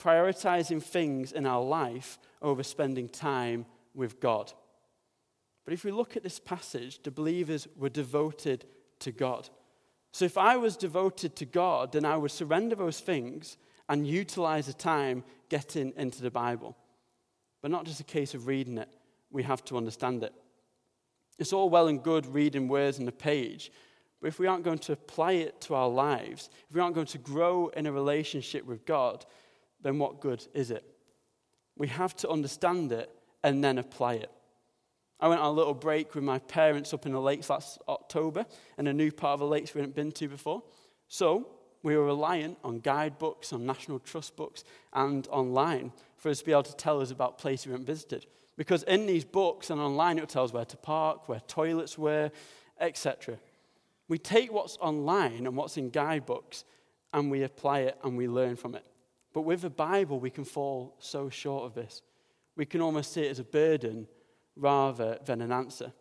Prioritizing 0.00 0.82
things 0.82 1.32
in 1.32 1.46
our 1.46 1.62
life 1.62 2.18
over 2.42 2.62
spending 2.62 3.08
time 3.08 3.66
with 3.94 4.20
God. 4.20 4.52
But 5.64 5.74
if 5.74 5.84
we 5.84 5.90
look 5.90 6.16
at 6.16 6.22
this 6.22 6.38
passage, 6.38 7.02
the 7.02 7.10
believers 7.10 7.68
were 7.76 7.88
devoted 7.88 8.64
to 9.00 9.12
God. 9.12 9.48
So 10.12 10.24
if 10.24 10.38
I 10.38 10.56
was 10.56 10.76
devoted 10.76 11.36
to 11.36 11.44
God, 11.44 11.92
then 11.92 12.04
I 12.04 12.16
would 12.16 12.30
surrender 12.30 12.74
those 12.74 13.00
things 13.00 13.58
and 13.88 14.06
utilize 14.06 14.66
the 14.66 14.72
time 14.72 15.24
getting 15.48 15.92
into 15.96 16.22
the 16.22 16.30
Bible. 16.30 16.76
But 17.62 17.70
not 17.70 17.84
just 17.84 18.00
a 18.00 18.04
case 18.04 18.34
of 18.34 18.46
reading 18.46 18.78
it, 18.78 18.88
we 19.36 19.42
have 19.42 19.62
to 19.66 19.76
understand 19.76 20.22
it. 20.22 20.32
It's 21.38 21.52
all 21.52 21.68
well 21.68 21.88
and 21.88 22.02
good 22.02 22.26
reading 22.26 22.68
words 22.68 22.98
on 22.98 23.06
a 23.06 23.12
page, 23.12 23.70
but 24.18 24.28
if 24.28 24.38
we 24.38 24.46
aren't 24.46 24.64
going 24.64 24.78
to 24.78 24.92
apply 24.92 25.32
it 25.32 25.60
to 25.62 25.74
our 25.74 25.90
lives, 25.90 26.48
if 26.70 26.74
we 26.74 26.80
aren't 26.80 26.94
going 26.94 27.06
to 27.08 27.18
grow 27.18 27.68
in 27.68 27.84
a 27.84 27.92
relationship 27.92 28.64
with 28.64 28.86
God, 28.86 29.26
then 29.82 29.98
what 29.98 30.22
good 30.22 30.46
is 30.54 30.70
it? 30.70 30.84
We 31.76 31.88
have 31.88 32.16
to 32.16 32.30
understand 32.30 32.92
it 32.92 33.10
and 33.44 33.62
then 33.62 33.76
apply 33.76 34.14
it. 34.14 34.30
I 35.20 35.28
went 35.28 35.42
on 35.42 35.48
a 35.48 35.52
little 35.52 35.74
break 35.74 36.14
with 36.14 36.24
my 36.24 36.38
parents 36.38 36.94
up 36.94 37.04
in 37.04 37.12
the 37.12 37.20
lakes 37.20 37.50
last 37.50 37.78
October, 37.88 38.46
in 38.78 38.86
a 38.86 38.94
new 38.94 39.12
part 39.12 39.34
of 39.34 39.40
the 39.40 39.46
lakes 39.46 39.74
we 39.74 39.82
hadn't 39.82 39.94
been 39.94 40.12
to 40.12 40.28
before. 40.28 40.62
So 41.08 41.46
we 41.82 41.94
were 41.94 42.06
reliant 42.06 42.56
on 42.64 42.80
guidebooks, 42.80 43.52
on 43.52 43.66
National 43.66 43.98
Trust 43.98 44.34
books, 44.34 44.64
and 44.94 45.28
online 45.28 45.92
for 46.16 46.30
us 46.30 46.38
to 46.38 46.44
be 46.46 46.52
able 46.52 46.62
to 46.62 46.76
tell 46.76 47.02
us 47.02 47.10
about 47.10 47.36
places 47.36 47.66
we 47.66 47.72
hadn't 47.72 47.86
visited. 47.86 48.24
Because 48.56 48.82
in 48.84 49.06
these 49.06 49.24
books 49.24 49.70
and 49.70 49.80
online, 49.80 50.18
it 50.18 50.28
tells 50.28 50.52
where 50.52 50.64
to 50.64 50.76
park, 50.76 51.28
where 51.28 51.40
toilets 51.40 51.98
were, 51.98 52.30
etc. 52.80 53.38
We 54.08 54.18
take 54.18 54.52
what's 54.52 54.76
online 54.78 55.46
and 55.46 55.56
what's 55.56 55.76
in 55.76 55.90
guidebooks 55.90 56.64
and 57.12 57.30
we 57.30 57.42
apply 57.42 57.80
it 57.80 57.98
and 58.02 58.16
we 58.16 58.28
learn 58.28 58.56
from 58.56 58.74
it. 58.74 58.84
But 59.32 59.42
with 59.42 59.60
the 59.60 59.70
Bible, 59.70 60.18
we 60.18 60.30
can 60.30 60.44
fall 60.44 60.96
so 60.98 61.28
short 61.28 61.64
of 61.64 61.74
this. 61.74 62.02
We 62.56 62.64
can 62.64 62.80
almost 62.80 63.12
see 63.12 63.22
it 63.22 63.30
as 63.30 63.38
a 63.38 63.44
burden 63.44 64.06
rather 64.56 65.18
than 65.24 65.42
an 65.42 65.52
answer. 65.52 65.92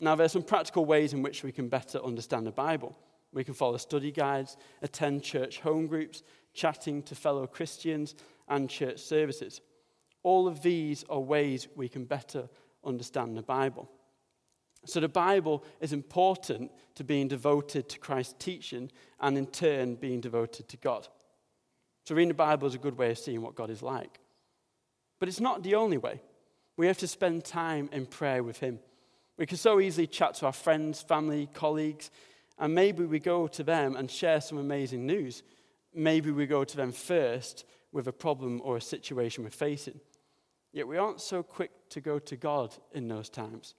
Now, 0.00 0.14
there 0.14 0.24
are 0.24 0.30
some 0.30 0.42
practical 0.42 0.86
ways 0.86 1.12
in 1.12 1.22
which 1.22 1.42
we 1.42 1.52
can 1.52 1.68
better 1.68 1.98
understand 2.02 2.46
the 2.46 2.52
Bible. 2.52 2.96
We 3.32 3.44
can 3.44 3.52
follow 3.52 3.76
study 3.76 4.12
guides, 4.12 4.56
attend 4.80 5.22
church 5.22 5.60
home 5.60 5.86
groups, 5.86 6.22
chatting 6.54 7.02
to 7.02 7.14
fellow 7.14 7.46
Christians, 7.46 8.14
and 8.48 8.70
church 8.70 9.00
services. 9.00 9.60
All 10.28 10.46
of 10.46 10.60
these 10.60 11.06
are 11.08 11.20
ways 11.20 11.68
we 11.74 11.88
can 11.88 12.04
better 12.04 12.50
understand 12.84 13.34
the 13.34 13.42
Bible. 13.42 13.88
So, 14.84 15.00
the 15.00 15.08
Bible 15.08 15.64
is 15.80 15.94
important 15.94 16.70
to 16.96 17.02
being 17.02 17.28
devoted 17.28 17.88
to 17.88 17.98
Christ's 17.98 18.34
teaching 18.38 18.90
and, 19.20 19.38
in 19.38 19.46
turn, 19.46 19.94
being 19.94 20.20
devoted 20.20 20.68
to 20.68 20.76
God. 20.76 21.08
So, 22.04 22.14
reading 22.14 22.28
the 22.28 22.34
Bible 22.34 22.68
is 22.68 22.74
a 22.74 22.84
good 22.86 22.98
way 22.98 23.10
of 23.10 23.18
seeing 23.18 23.40
what 23.40 23.54
God 23.54 23.70
is 23.70 23.80
like. 23.80 24.20
But 25.18 25.30
it's 25.30 25.40
not 25.40 25.62
the 25.62 25.76
only 25.76 25.96
way. 25.96 26.20
We 26.76 26.88
have 26.88 26.98
to 26.98 27.08
spend 27.08 27.46
time 27.46 27.88
in 27.90 28.04
prayer 28.04 28.42
with 28.42 28.58
Him. 28.58 28.80
We 29.38 29.46
can 29.46 29.56
so 29.56 29.80
easily 29.80 30.06
chat 30.06 30.34
to 30.34 30.46
our 30.46 30.52
friends, 30.52 31.00
family, 31.00 31.48
colleagues, 31.54 32.10
and 32.58 32.74
maybe 32.74 33.06
we 33.06 33.18
go 33.18 33.46
to 33.46 33.62
them 33.62 33.96
and 33.96 34.10
share 34.10 34.42
some 34.42 34.58
amazing 34.58 35.06
news. 35.06 35.42
Maybe 35.94 36.30
we 36.30 36.44
go 36.44 36.64
to 36.64 36.76
them 36.76 36.92
first 36.92 37.64
with 37.92 38.08
a 38.08 38.12
problem 38.12 38.60
or 38.62 38.76
a 38.76 38.82
situation 38.82 39.42
we're 39.42 39.50
facing. 39.68 39.98
Yet 40.72 40.86
we 40.86 40.98
aren't 40.98 41.20
so 41.20 41.42
quick 41.42 41.70
to 41.90 42.00
go 42.00 42.18
to 42.18 42.36
God 42.36 42.74
in 42.92 43.08
those 43.08 43.28
times. 43.28 43.74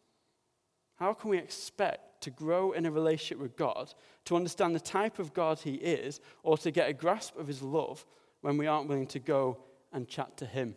How 0.98 1.14
can 1.14 1.30
we 1.30 1.38
expect 1.38 2.22
to 2.24 2.30
grow 2.30 2.74
in 2.74 2.86
a 2.86 2.92
relationship 2.92 3.40
with 3.40 3.56
God, 3.56 3.94
to 4.26 4.36
understand 4.36 4.76
the 4.76 4.80
type 4.80 5.20
of 5.20 5.34
God 5.34 5.60
He 5.60 5.76
is, 5.76 6.20
or 6.44 6.58
to 6.58 6.72
get 6.72 6.90
a 6.90 6.94
grasp 6.94 7.38
of 7.38 7.48
His 7.48 7.62
love 7.62 8.06
when 8.42 8.58
we 8.58 8.68
aren't 8.68 8.90
willing 8.90 9.08
to 9.08 9.20
go 9.20 9.60
and 9.94 10.08
chat 10.08 10.36
to 10.38 10.46
Him? 10.46 10.76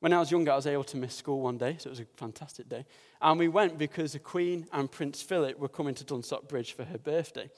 When 0.00 0.12
I 0.12 0.18
was 0.18 0.30
younger, 0.30 0.52
I 0.52 0.56
was 0.56 0.66
able 0.66 0.84
to 0.84 0.98
miss 0.98 1.14
school 1.14 1.40
one 1.40 1.56
day, 1.56 1.76
so 1.78 1.88
it 1.88 1.92
was 1.92 2.00
a 2.00 2.04
fantastic 2.04 2.68
day. 2.68 2.84
And 3.22 3.38
we 3.38 3.48
went 3.48 3.78
because 3.78 4.12
the 4.12 4.18
Queen 4.18 4.66
and 4.70 4.90
Prince 4.90 5.22
Philip 5.22 5.58
were 5.58 5.68
coming 5.68 5.94
to 5.94 6.04
Dunsop 6.04 6.46
Bridge 6.46 6.72
for 6.72 6.84
her 6.84 6.98
birthday. 6.98 7.48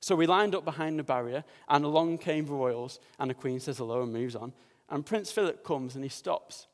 So 0.00 0.16
we 0.16 0.26
lined 0.26 0.54
up 0.54 0.64
behind 0.64 0.98
the 0.98 1.02
barrier, 1.02 1.44
and 1.68 1.84
along 1.84 2.18
came 2.18 2.46
the 2.46 2.52
royals, 2.52 2.98
and 3.18 3.28
the 3.28 3.34
Queen 3.34 3.60
says 3.60 3.76
hello 3.76 4.02
and 4.02 4.12
moves 4.12 4.34
on. 4.34 4.54
And 4.88 5.04
Prince 5.04 5.30
Philip 5.30 5.62
comes 5.62 5.94
and 5.94 6.02
he 6.02 6.08
stops, 6.08 6.66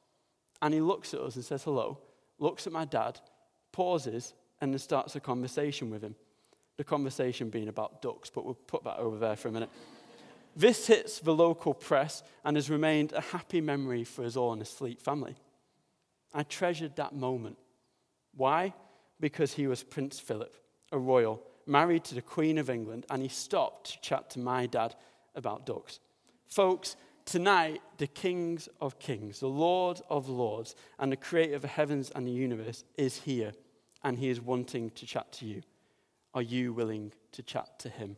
and 0.62 0.74
he 0.74 0.80
looks 0.80 1.14
at 1.14 1.20
us 1.20 1.36
and 1.36 1.44
says 1.44 1.64
hello, 1.64 1.98
looks 2.38 2.66
at 2.66 2.72
my 2.72 2.84
dad, 2.84 3.20
pauses, 3.72 4.34
and 4.60 4.72
then 4.72 4.78
starts 4.78 5.16
a 5.16 5.20
conversation 5.20 5.90
with 5.90 6.02
him. 6.02 6.14
The 6.76 6.84
conversation 6.84 7.50
being 7.50 7.68
about 7.68 8.02
ducks, 8.02 8.30
but 8.30 8.44
we'll 8.44 8.54
put 8.54 8.84
that 8.84 8.98
over 8.98 9.18
there 9.18 9.36
for 9.36 9.48
a 9.48 9.52
minute. 9.52 9.70
This 10.56 10.88
hits 10.88 11.20
the 11.20 11.34
local 11.34 11.72
press 11.72 12.24
and 12.44 12.56
has 12.56 12.68
remained 12.68 13.12
a 13.12 13.20
happy 13.20 13.60
memory 13.60 14.02
for 14.02 14.24
us 14.24 14.34
all 14.34 14.52
in 14.52 14.58
the 14.58 14.64
Sleep 14.64 15.00
family. 15.00 15.36
I 16.34 16.42
treasured 16.42 16.96
that 16.96 17.14
moment. 17.14 17.58
Why? 18.34 18.74
Because 19.20 19.52
he 19.52 19.68
was 19.68 19.84
Prince 19.84 20.18
Philip, 20.18 20.52
a 20.90 20.98
royal, 20.98 21.40
married 21.64 22.02
to 22.04 22.16
the 22.16 22.22
Queen 22.22 22.58
of 22.58 22.70
England, 22.70 23.06
and 23.08 23.22
he 23.22 23.28
stopped 23.28 23.92
to 23.92 24.00
chat 24.00 24.30
to 24.30 24.40
my 24.40 24.66
dad 24.66 24.96
about 25.36 25.64
ducks. 25.64 26.00
Folks, 26.48 26.96
tonight, 27.28 27.82
the 27.99 28.06
Kings 28.06 28.70
of 28.80 28.99
Kings, 28.99 29.40
the 29.40 29.49
Lord 29.49 30.00
of 30.08 30.28
Lords, 30.30 30.75
and 30.99 31.12
the 31.12 31.16
Creator 31.16 31.56
of 31.56 31.62
the 31.62 31.68
heavens 31.68 32.11
and 32.14 32.26
the 32.26 32.32
universe 32.32 32.85
is 32.97 33.18
here, 33.18 33.52
and 34.02 34.18
he 34.18 34.30
is 34.30 34.40
wanting 34.40 34.90
to 34.90 35.06
chat 35.06 35.30
to 35.32 35.44
you. 35.44 35.61
Are 36.32 36.42
you 36.42 36.73
willing 36.73 37.12
to 37.32 37.42
chat 37.42 37.78
to 37.80 37.90
him? 37.90 38.16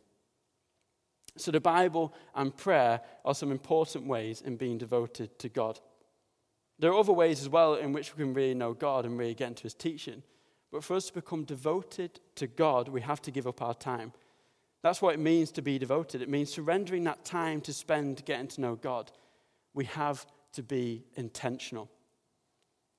So, 1.37 1.51
the 1.51 1.59
Bible 1.59 2.13
and 2.35 2.55
prayer 2.55 3.01
are 3.23 3.35
some 3.35 3.51
important 3.51 4.05
ways 4.05 4.41
in 4.41 4.55
being 4.55 4.77
devoted 4.77 5.37
to 5.39 5.49
God. 5.49 5.79
There 6.79 6.91
are 6.91 6.99
other 6.99 7.13
ways 7.13 7.41
as 7.41 7.49
well 7.49 7.75
in 7.75 7.93
which 7.93 8.15
we 8.15 8.23
can 8.23 8.33
really 8.33 8.53
know 8.53 8.73
God 8.73 9.05
and 9.05 9.17
really 9.17 9.35
get 9.35 9.49
into 9.49 9.63
His 9.63 9.73
teaching. 9.73 10.23
But 10.71 10.83
for 10.83 10.95
us 10.95 11.07
to 11.07 11.13
become 11.13 11.43
devoted 11.43 12.19
to 12.35 12.47
God, 12.47 12.87
we 12.87 13.01
have 13.01 13.21
to 13.23 13.31
give 13.31 13.45
up 13.45 13.61
our 13.61 13.73
time. 13.73 14.13
That's 14.83 15.01
what 15.01 15.13
it 15.13 15.19
means 15.19 15.51
to 15.51 15.61
be 15.61 15.77
devoted. 15.77 16.21
It 16.21 16.29
means 16.29 16.51
surrendering 16.51 17.03
that 17.03 17.23
time 17.23 17.61
to 17.61 17.73
spend 17.73 18.25
getting 18.25 18.47
to 18.47 18.61
know 18.61 18.75
God. 18.75 19.11
We 19.73 19.85
have 19.85 20.25
to 20.53 20.63
be 20.63 21.03
intentional. 21.15 21.89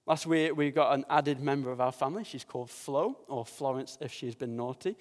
Last 0.07 0.27
week, 0.27 0.57
we 0.57 0.71
got 0.71 0.95
an 0.95 1.05
added 1.09 1.41
member 1.41 1.71
of 1.71 1.81
our 1.81 1.93
family. 1.93 2.25
She's 2.25 2.45
called 2.45 2.71
Flo, 2.71 3.19
or 3.29 3.45
Florence 3.45 3.99
if 4.01 4.13
she's 4.13 4.35
been 4.35 4.57
naughty. 4.57 4.97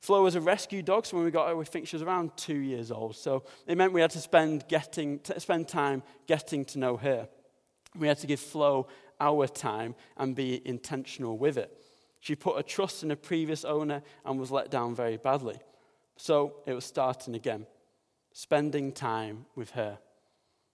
Flo 0.00 0.22
was 0.22 0.34
a 0.34 0.40
rescue 0.40 0.82
dog, 0.82 1.06
so 1.06 1.16
when 1.16 1.24
we 1.24 1.30
got 1.30 1.48
her, 1.48 1.56
we 1.56 1.64
think 1.64 1.86
she 1.86 1.96
was 1.96 2.02
around 2.02 2.36
two 2.36 2.56
years 2.56 2.90
old. 2.90 3.14
So 3.16 3.44
it 3.66 3.78
meant 3.78 3.92
we 3.92 4.00
had 4.00 4.10
to 4.10 4.18
spend, 4.18 4.66
getting, 4.68 5.20
to 5.20 5.38
spend 5.38 5.68
time 5.68 6.02
getting 6.26 6.64
to 6.66 6.78
know 6.78 6.96
her. 6.96 7.28
We 7.96 8.08
had 8.08 8.18
to 8.18 8.26
give 8.26 8.40
Flo 8.40 8.88
our 9.20 9.46
time 9.46 9.94
and 10.16 10.34
be 10.34 10.60
intentional 10.66 11.38
with 11.38 11.56
it. 11.56 11.76
She 12.20 12.34
put 12.34 12.56
her 12.56 12.62
trust 12.62 13.02
in 13.02 13.10
a 13.10 13.16
previous 13.16 13.64
owner 13.64 14.02
and 14.24 14.38
was 14.38 14.50
let 14.50 14.70
down 14.70 14.94
very 14.94 15.16
badly. 15.16 15.58
So 16.22 16.54
it 16.66 16.72
was 16.72 16.84
starting 16.84 17.34
again, 17.34 17.66
spending 18.32 18.92
time 18.92 19.44
with 19.56 19.70
her. 19.70 19.98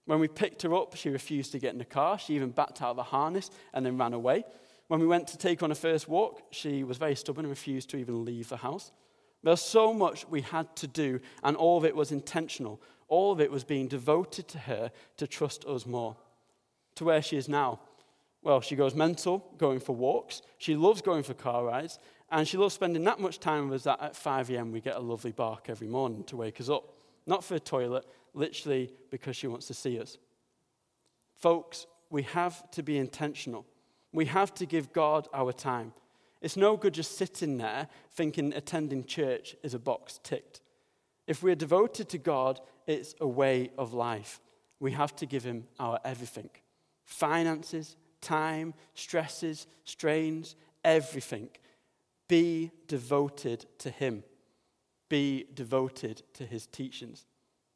When 0.05 0.21
we 0.21 0.29
picked 0.29 0.61
her 0.61 0.75
up, 0.75 0.95
she 0.95 1.09
refused 1.09 1.53
to 1.53 1.59
get 1.59 1.73
in 1.73 1.79
the 1.79 1.87
car. 1.87 2.19
She 2.19 2.35
even 2.35 2.51
backed 2.51 2.83
out 2.83 2.91
of 2.91 2.97
the 2.97 3.03
harness 3.03 3.51
and 3.73 3.87
then 3.87 3.97
ran 3.97 4.13
away. 4.13 4.45
When 4.89 5.01
we 5.01 5.07
went 5.07 5.27
to 5.29 5.39
take 5.39 5.63
on 5.63 5.71
a 5.71 5.75
first 5.75 6.07
walk, 6.07 6.43
she 6.51 6.85
was 6.85 6.99
very 6.99 7.15
stubborn 7.15 7.47
and 7.47 7.51
refused 7.51 7.89
to 7.91 7.97
even 7.97 8.27
leave 8.27 8.51
the 8.51 8.59
house. 8.59 8.93
There's 9.43 9.63
so 9.63 9.95
much 9.95 10.29
we 10.29 10.43
had 10.43 10.77
to 10.77 10.87
do, 10.87 11.19
and 11.43 11.57
all 11.57 11.79
of 11.79 11.87
it 11.87 11.97
was 11.97 12.13
intentional. 12.13 12.83
All 13.09 13.33
of 13.33 13.41
it 13.41 13.51
was 13.51 13.65
being 13.65 13.89
devoted 13.89 14.49
to 14.49 14.59
her 14.59 14.91
to 15.17 15.27
trust 15.27 15.65
us 15.65 15.87
more. 15.87 16.15
To 16.97 17.07
where 17.07 17.23
she 17.23 17.39
is 17.39 17.49
now. 17.49 17.81
Well, 18.43 18.61
she 18.61 18.77
goes 18.77 18.95
mental 18.95 19.51
going 19.57 19.81
for 19.81 19.95
walks. 19.95 20.43
She 20.59 20.77
loves 20.77 21.01
going 21.01 21.23
for 21.23 21.33
car 21.33 21.65
rides. 21.65 21.99
And 22.31 22.47
she 22.47 22.57
loves 22.57 22.75
spending 22.75 23.05
that 23.05 23.21
much 23.21 23.41
time 23.41 23.69
with 23.69 23.77
us 23.77 23.85
that 23.85 24.03
at 24.03 24.17
5 24.17 24.51
a.m. 24.51 24.73
we 24.73 24.81
get 24.81 24.97
a 24.97 25.01
lovely 25.01 25.33
bark 25.33 25.69
every 25.69 25.89
morning 25.89 26.25
to 26.25 26.37
wake 26.37 26.61
us 26.61 26.69
up. 26.69 26.95
Not 27.27 27.43
for 27.43 27.55
a 27.55 27.61
toilet, 27.61 28.05
literally 28.35 28.93
because 29.11 29.37
she 29.37 29.47
wants 29.47 29.67
to 29.69 29.75
see 29.75 29.99
us. 29.99 30.19
Folks, 31.37 31.87
we 32.11 32.23
have 32.23 32.71
to 32.73 32.83
be 32.83 32.99
intentional. 32.99 33.67
We 34.13 34.27
have 34.27 34.55
to 34.55 34.67
give 34.67 34.93
God 34.93 35.29
our 35.33 35.53
time. 35.53 35.93
It's 36.41 36.57
no 36.57 36.77
good 36.77 36.95
just 36.95 37.17
sitting 37.17 37.59
there 37.59 37.89
thinking 38.13 38.53
attending 38.55 39.05
church 39.05 39.57
is 39.63 39.75
a 39.75 39.79
box 39.79 40.21
ticked. 40.23 40.61
If 41.27 41.43
we're 41.43 41.55
devoted 41.55 42.09
to 42.11 42.19
God, 42.19 42.61
it's 42.87 43.15
a 43.21 43.27
way 43.27 43.71
of 43.77 43.93
life. 43.93 44.41
We 44.81 44.93
have 44.93 45.15
to 45.17 45.27
give 45.27 45.45
Him 45.45 45.67
our 45.79 45.99
everything 46.05 46.51
finances, 47.05 47.97
time, 48.21 48.75
stresses, 48.95 49.67
strains, 49.85 50.57
everything. 50.85 51.49
Be 52.29 52.71
devoted 52.87 53.67
to 53.79 53.91
Him. 53.91 54.23
Be 55.09 55.47
devoted 55.55 56.23
to 56.35 56.45
His 56.45 56.67
teachings. 56.67 57.25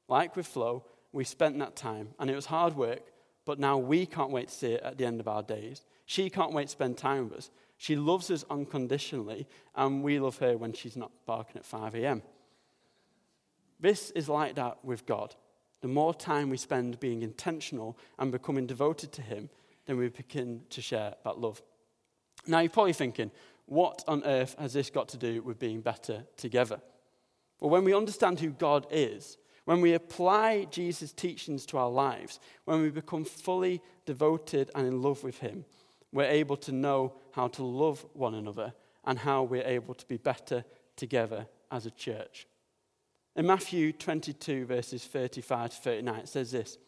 Like 0.08 0.36
with 0.36 0.46
Flo, 0.46 0.84
we 1.12 1.24
spent 1.24 1.58
that 1.58 1.76
time, 1.76 2.10
and 2.18 2.30
it 2.30 2.36
was 2.36 2.46
hard 2.46 2.76
work, 2.76 3.02
but 3.44 3.58
now 3.58 3.78
we 3.78 4.06
can't 4.06 4.30
wait 4.30 4.48
to 4.48 4.54
see 4.54 4.72
it 4.72 4.82
at 4.82 4.98
the 4.98 5.06
end 5.06 5.20
of 5.20 5.28
our 5.28 5.42
days. 5.42 5.84
She 6.06 6.30
can't 6.30 6.52
wait 6.52 6.64
to 6.64 6.72
spend 6.72 6.98
time 6.98 7.28
with 7.28 7.38
us. 7.38 7.50
She 7.76 7.96
loves 7.96 8.30
us 8.30 8.44
unconditionally, 8.50 9.46
and 9.74 10.02
we 10.02 10.20
love 10.20 10.38
her 10.38 10.56
when 10.56 10.72
she's 10.72 10.96
not 10.96 11.10
barking 11.26 11.56
at 11.56 11.64
5 11.64 11.94
a.m. 11.96 12.22
This 13.80 14.10
is 14.12 14.28
like 14.28 14.54
that 14.54 14.84
with 14.84 15.06
God. 15.06 15.34
The 15.80 15.88
more 15.88 16.14
time 16.14 16.48
we 16.48 16.56
spend 16.56 17.00
being 17.00 17.22
intentional 17.22 17.98
and 18.18 18.30
becoming 18.30 18.66
devoted 18.66 19.12
to 19.12 19.22
Him, 19.22 19.50
then 19.86 19.96
we 19.96 20.08
begin 20.08 20.62
to 20.70 20.80
share 20.80 21.14
that 21.24 21.40
love. 21.40 21.60
Now, 22.46 22.60
you're 22.60 22.70
probably 22.70 22.92
thinking, 22.92 23.30
what 23.66 24.04
on 24.06 24.24
earth 24.24 24.56
has 24.58 24.72
this 24.72 24.90
got 24.90 25.08
to 25.10 25.16
do 25.16 25.42
with 25.42 25.58
being 25.58 25.80
better 25.80 26.24
together? 26.36 26.80
Well, 27.60 27.70
when 27.70 27.84
we 27.84 27.94
understand 27.94 28.40
who 28.40 28.50
God 28.50 28.86
is, 28.90 29.38
when 29.64 29.80
we 29.80 29.94
apply 29.94 30.64
Jesus' 30.70 31.12
teachings 31.12 31.64
to 31.66 31.78
our 31.78 31.90
lives, 31.90 32.40
when 32.64 32.82
we 32.82 32.90
become 32.90 33.24
fully 33.24 33.80
devoted 34.04 34.70
and 34.74 34.86
in 34.86 35.00
love 35.00 35.22
with 35.22 35.38
Him, 35.38 35.64
we're 36.12 36.24
able 36.24 36.56
to 36.58 36.72
know 36.72 37.14
how 37.32 37.48
to 37.48 37.62
love 37.62 38.04
one 38.12 38.34
another 38.34 38.74
and 39.04 39.18
how 39.18 39.44
we're 39.44 39.66
able 39.66 39.94
to 39.94 40.06
be 40.06 40.16
better 40.16 40.64
together 40.96 41.46
as 41.70 41.86
a 41.86 41.90
church. 41.90 42.46
In 43.34 43.46
Matthew 43.46 43.92
22, 43.92 44.66
verses 44.66 45.04
35 45.04 45.70
to 45.70 45.76
39, 45.76 46.20
it 46.20 46.28
says 46.28 46.50
this 46.50 46.78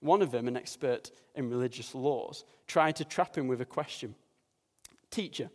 One 0.00 0.22
of 0.22 0.30
them, 0.30 0.48
an 0.48 0.56
expert 0.56 1.10
in 1.34 1.50
religious 1.50 1.94
laws, 1.94 2.44
tried 2.66 2.96
to 2.96 3.04
trap 3.04 3.36
him 3.36 3.48
with 3.48 3.60
a 3.60 3.66
question 3.66 4.14
Teacher, 5.10 5.50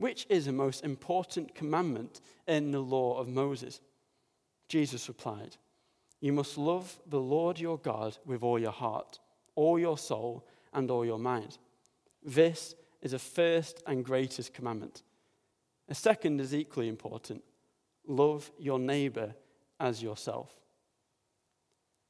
which 0.00 0.24
is 0.30 0.46
the 0.46 0.52
most 0.52 0.82
important 0.82 1.54
commandment 1.54 2.22
in 2.48 2.70
the 2.70 2.80
law 2.80 3.18
of 3.18 3.28
Moses? 3.28 3.82
Jesus 4.66 5.08
replied, 5.08 5.58
You 6.22 6.32
must 6.32 6.56
love 6.56 6.98
the 7.06 7.20
Lord 7.20 7.60
your 7.60 7.76
God 7.76 8.16
with 8.24 8.42
all 8.42 8.58
your 8.58 8.72
heart, 8.72 9.18
all 9.56 9.78
your 9.78 9.98
soul, 9.98 10.46
and 10.72 10.90
all 10.90 11.04
your 11.04 11.18
mind. 11.18 11.58
This 12.24 12.74
is 13.02 13.12
a 13.12 13.18
first 13.18 13.82
and 13.86 14.02
greatest 14.02 14.54
commandment. 14.54 15.02
A 15.90 15.94
second 15.94 16.40
is 16.40 16.54
equally 16.54 16.88
important 16.88 17.42
love 18.06 18.50
your 18.58 18.78
neighbor 18.78 19.34
as 19.78 20.02
yourself. 20.02 20.50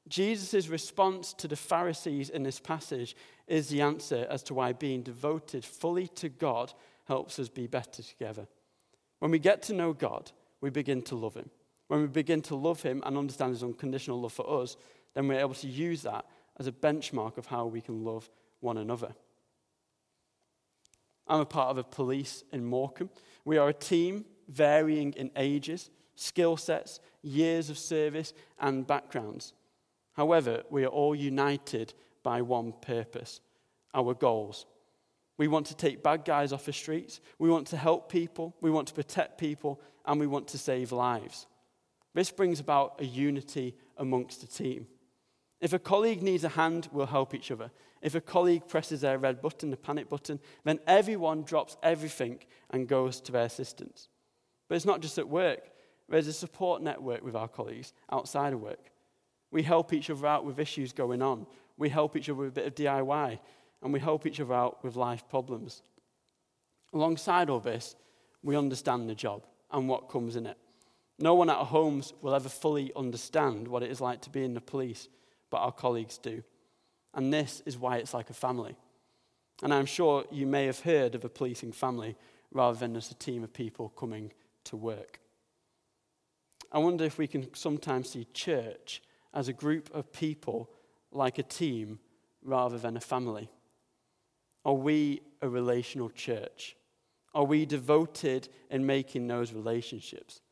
Jesus' 0.09 0.69
response 0.69 1.33
to 1.35 1.49
the 1.49 1.57
Pharisees 1.57 2.31
in 2.31 2.45
this 2.45 2.61
passage 2.61 3.17
is 3.49 3.69
the 3.69 3.81
answer 3.81 4.29
as 4.31 4.45
to 4.45 4.55
why 4.55 4.73
being 4.73 5.03
devoted 5.03 5.65
fully 5.65 6.07
to 6.07 6.29
God 6.29 6.73
helps 7.11 7.41
us 7.41 7.49
be 7.49 7.67
better 7.67 8.05
together. 8.05 8.47
When 9.19 9.33
we 9.33 9.41
get 9.41 9.63
to 9.63 9.75
know 9.75 9.93
God, 9.93 10.31
we 10.61 10.71
begin 10.71 11.03
to 11.03 11.17
love 11.17 11.35
Him. 11.35 11.51
When 11.89 12.03
we 12.03 12.07
begin 12.07 12.41
to 12.43 12.55
love 12.55 12.83
Him 12.83 13.03
and 13.05 13.19
understand 13.19 13.51
His 13.51 13.65
unconditional 13.65 14.21
love 14.21 14.33
for 14.33 14.63
us, 14.63 14.77
then 15.15 15.27
we're 15.27 15.41
able 15.41 15.55
to 15.55 15.67
use 15.67 16.03
that 16.03 16.25
as 16.61 16.69
a 16.69 16.73
benchmark 16.73 17.37
of 17.37 17.47
how 17.47 17.67
we 17.67 17.81
can 17.81 18.05
love 18.05 18.31
one 18.61 18.79
another. 18.79 19.13
I'm 21.27 21.41
a 21.41 21.45
part 21.45 21.71
of 21.71 21.79
a 21.79 21.83
police 21.83 22.45
in 22.53 22.65
Morecambe. 22.65 23.11
We 23.45 23.59
are 23.59 23.71
a 23.71 23.75
team 23.75 24.25
varying 24.47 25.13
in 25.15 25.33
ages, 25.35 25.91
skill 26.15 26.57
sets, 26.57 27.01
years 27.23 27.71
of 27.71 27.79
service, 27.79 28.35
and 28.61 28.87
backgrounds. 28.87 29.53
However, 30.13 30.63
we 30.71 30.85
are 30.85 30.95
all 31.01 31.17
united 31.17 31.93
by 32.23 32.41
one 32.41 32.73
purpose 32.81 33.41
our 33.95 34.15
goals. 34.15 34.67
We 35.41 35.49
want 35.49 35.69
to 35.69 35.75
take 35.75 36.03
bad 36.03 36.27
guys 36.27 36.53
off 36.53 36.67
the 36.67 36.73
streets, 36.75 37.19
we 37.39 37.49
want 37.49 37.69
to 37.69 37.79
help 37.79 38.13
people, 38.13 38.55
we 38.61 38.71
want 38.71 38.89
to 38.89 38.93
protect 38.93 39.39
people, 39.39 39.81
and 40.05 40.21
we 40.21 40.27
want 40.27 40.49
to 40.49 40.59
save 40.59 40.93
lives. 40.93 41.47
This 42.13 42.31
brings 42.31 42.61
about 42.61 43.01
a 43.01 43.07
unity 43.07 43.75
amongst 43.97 44.43
the 44.43 44.47
team. 44.47 44.87
If 45.63 45.73
a 45.73 45.79
colleague 45.79 46.21
needs 46.23 46.45
a 46.45 46.51
hand, 46.51 46.91
we'll 46.93 47.07
help 47.07 47.35
each 47.35 47.51
other. 47.51 47.71
If 48.03 48.15
a 48.15 48.21
colleague 48.21 48.69
presses 48.69 49.01
their 49.01 49.17
red 49.17 49.41
button, 49.41 49.71
the 49.71 49.79
panic 49.79 50.11
button, 50.11 50.41
then 50.65 50.79
everyone 50.87 51.45
drops 51.45 51.79
everything 51.83 52.41
and 52.69 52.87
goes 52.87 53.19
to 53.23 53.33
their 53.33 53.47
assistance. 53.47 54.11
But 54.69 54.75
it's 54.75 54.85
not 54.85 55.01
just 55.01 55.17
at 55.17 55.27
work, 55.27 55.71
there's 56.07 56.27
a 56.27 56.35
support 56.35 56.83
network 56.83 57.25
with 57.25 57.35
our 57.35 57.49
colleagues 57.49 57.95
outside 58.13 58.53
of 58.53 58.61
work. 58.61 58.91
We 59.51 59.63
help 59.63 59.95
each 59.95 60.11
other 60.11 60.27
out 60.27 60.45
with 60.45 60.59
issues 60.59 60.93
going 60.93 61.23
on, 61.23 61.47
we 61.79 61.89
help 61.89 62.15
each 62.15 62.29
other 62.29 62.41
with 62.41 62.49
a 62.49 62.53
bit 62.53 62.67
of 62.67 62.75
DIY, 62.75 63.39
and 63.83 63.93
we 63.93 64.01
help 64.01 64.27
each 64.27 64.41
other 64.41 64.55
out 64.55 64.83
with 64.85 64.97
life 64.97 65.29
problems. 65.29 65.83
Alongside 66.93 67.49
all 67.49 67.61
this, 67.61 67.97
we 68.43 68.57
understand 68.57 69.09
the 69.09 69.15
job 69.15 69.47
and 69.71 69.89
what 69.89 70.09
comes 70.09 70.37
in 70.37 70.47
it. 70.47 70.57
No 71.19 71.35
one 71.35 71.51
at 71.51 71.57
our 71.57 71.65
homes 71.65 72.13
will 72.23 72.35
ever 72.35 72.49
fully 72.49 72.93
understand 72.97 73.69
what 73.69 73.83
it 73.83 73.91
is 73.91 74.01
like 74.01 74.23
to 74.23 74.31
be 74.31 74.45
in 74.45 74.55
the 74.55 74.61
police 74.61 75.09
but 75.51 75.59
our 75.59 75.73
colleagues 75.73 76.17
do. 76.17 76.43
And 77.13 77.33
this 77.33 77.63
is 77.67 77.77
why 77.77 77.97
it's 77.99 78.15
like 78.15 78.31
a 78.31 78.35
family. 78.35 78.77
And 79.63 79.75
I'm 79.75 79.87
sure 79.87 80.25
you 80.31 80.47
may 80.47 80.67
have 80.67 80.81
heard 80.81 81.15
of 81.15 81.25
a 81.25 81.29
policing 81.29 81.73
family 81.73 82.17
rather 82.53 82.79
than 82.79 82.95
just 82.95 83.11
a 83.11 83.17
team 83.17 83.45
of 83.45 83.53
people 83.53 83.91
coming 83.91 84.33
to 84.65 84.77
work. 84.77 85.21
I 86.73 86.79
wonder 86.79 87.05
if 87.05 87.19
we 87.19 87.27
can 87.27 87.53
sometimes 87.55 88.11
see 88.11 88.27
church 88.33 89.03
as 89.35 89.49
a 89.49 89.53
group 89.53 89.91
of 89.93 90.13
people 90.13 90.71
like 91.13 91.39
a 91.39 91.43
team 91.43 91.99
rather 92.43 92.79
than 92.79 92.97
a 92.97 93.01
family. 93.01 93.51
Are 94.65 94.75
we 94.75 95.23
a 95.41 95.49
relational 95.49 96.11
church? 96.11 96.77
Are 97.35 97.45
we 97.45 97.65
devoted 97.65 98.49
in 98.71 98.85
making 98.85 99.27
those 99.27 99.53
relationships? 99.53 100.43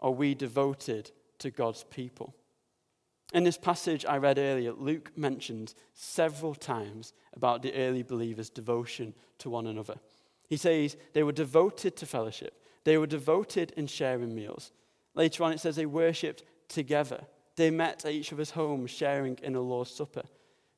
Are 0.00 0.10
we 0.10 0.34
devoted 0.34 1.10
to 1.38 1.50
God's 1.50 1.84
people? 1.84 2.34
In 3.32 3.44
this 3.44 3.58
passage 3.58 4.04
I 4.04 4.18
read 4.18 4.38
earlier, 4.38 4.72
Luke 4.72 5.12
mentions 5.16 5.74
several 5.92 6.54
times 6.54 7.12
about 7.34 7.62
the 7.62 7.74
early 7.74 8.02
believers' 8.02 8.50
devotion 8.50 9.14
to 9.38 9.50
one 9.50 9.66
another. 9.66 9.96
He 10.48 10.56
says 10.56 10.96
they 11.12 11.22
were 11.22 11.32
devoted 11.32 11.96
to 11.96 12.06
fellowship, 12.06 12.62
they 12.84 12.98
were 12.98 13.06
devoted 13.06 13.72
in 13.76 13.88
sharing 13.88 14.34
meals. 14.34 14.72
Later 15.14 15.44
on, 15.44 15.52
it 15.52 15.60
says 15.60 15.76
they 15.76 15.86
worshipped 15.86 16.44
together. 16.68 17.24
They 17.56 17.70
met 17.70 18.04
at 18.04 18.12
each 18.12 18.32
other's 18.32 18.50
homes, 18.50 18.90
sharing 18.90 19.38
in 19.42 19.54
the 19.54 19.60
Lord's 19.60 19.90
Supper. 19.90 20.22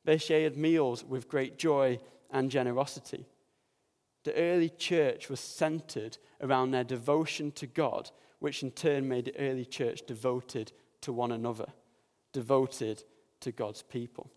They 0.05 0.17
shared 0.17 0.57
meals 0.57 1.05
with 1.05 1.29
great 1.29 1.59
joy 1.59 1.99
and 2.31 2.51
generosity. 2.51 3.27
The 4.25 4.35
early 4.35 4.69
church 4.69 5.31
was 5.31 5.41
centered 5.41 6.19
around 6.41 6.71
their 6.71 6.85
devotion 6.85 7.53
to 7.53 7.67
God, 7.67 8.11
which 8.38 8.62
in 8.62 8.71
turn 8.71 9.09
made 9.09 9.27
the 9.27 9.38
early 9.38 9.64
church 9.64 10.03
devoted 10.07 10.73
to 11.01 11.12
one 11.12 11.33
another 11.33 11.67
devoted 12.33 13.03
to 13.41 13.53
God's 13.53 13.83
people. 13.83 14.31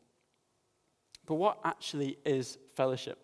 But 1.26 1.36
what 1.36 1.60
actually 1.64 2.18
is 2.26 2.58
fellowship? 2.76 3.20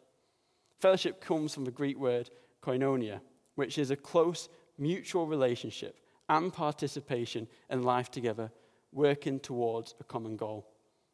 Fellowship 0.80 1.20
comes 1.20 1.54
from 1.54 1.66
the 1.66 1.72
Greek 1.72 1.98
word 1.98 2.30
koinonia, 2.62 3.22
which 3.56 3.78
is 3.78 3.92
a 3.92 3.96
close 3.96 4.50
mutual 4.78 5.26
relationship 5.26 6.00
and 6.30 6.54
participation 6.54 7.48
in 7.70 7.84
life 7.84 8.12
together, 8.12 8.52
working 8.92 9.40
towards 9.40 9.96
a 10.00 10.04
common 10.04 10.38
goal. 10.38 10.68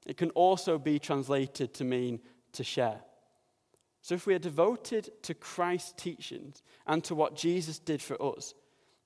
It 0.06 0.18
can 0.18 0.32
also 0.32 0.78
be 0.78 1.00
translated 1.00 1.74
to 1.76 1.84
mean 1.84 2.20
to 2.52 2.64
share. 2.64 3.00
So, 4.04 4.16
if 4.16 4.28
we 4.28 4.36
are 4.36 4.40
devoted 4.40 5.10
to 5.24 5.34
Christ's 5.34 5.94
teachings 5.94 6.62
and 6.86 7.04
to 7.06 7.16
what 7.16 7.38
Jesus 7.38 7.80
did 7.80 8.02
for 8.02 8.22
us, 8.22 8.54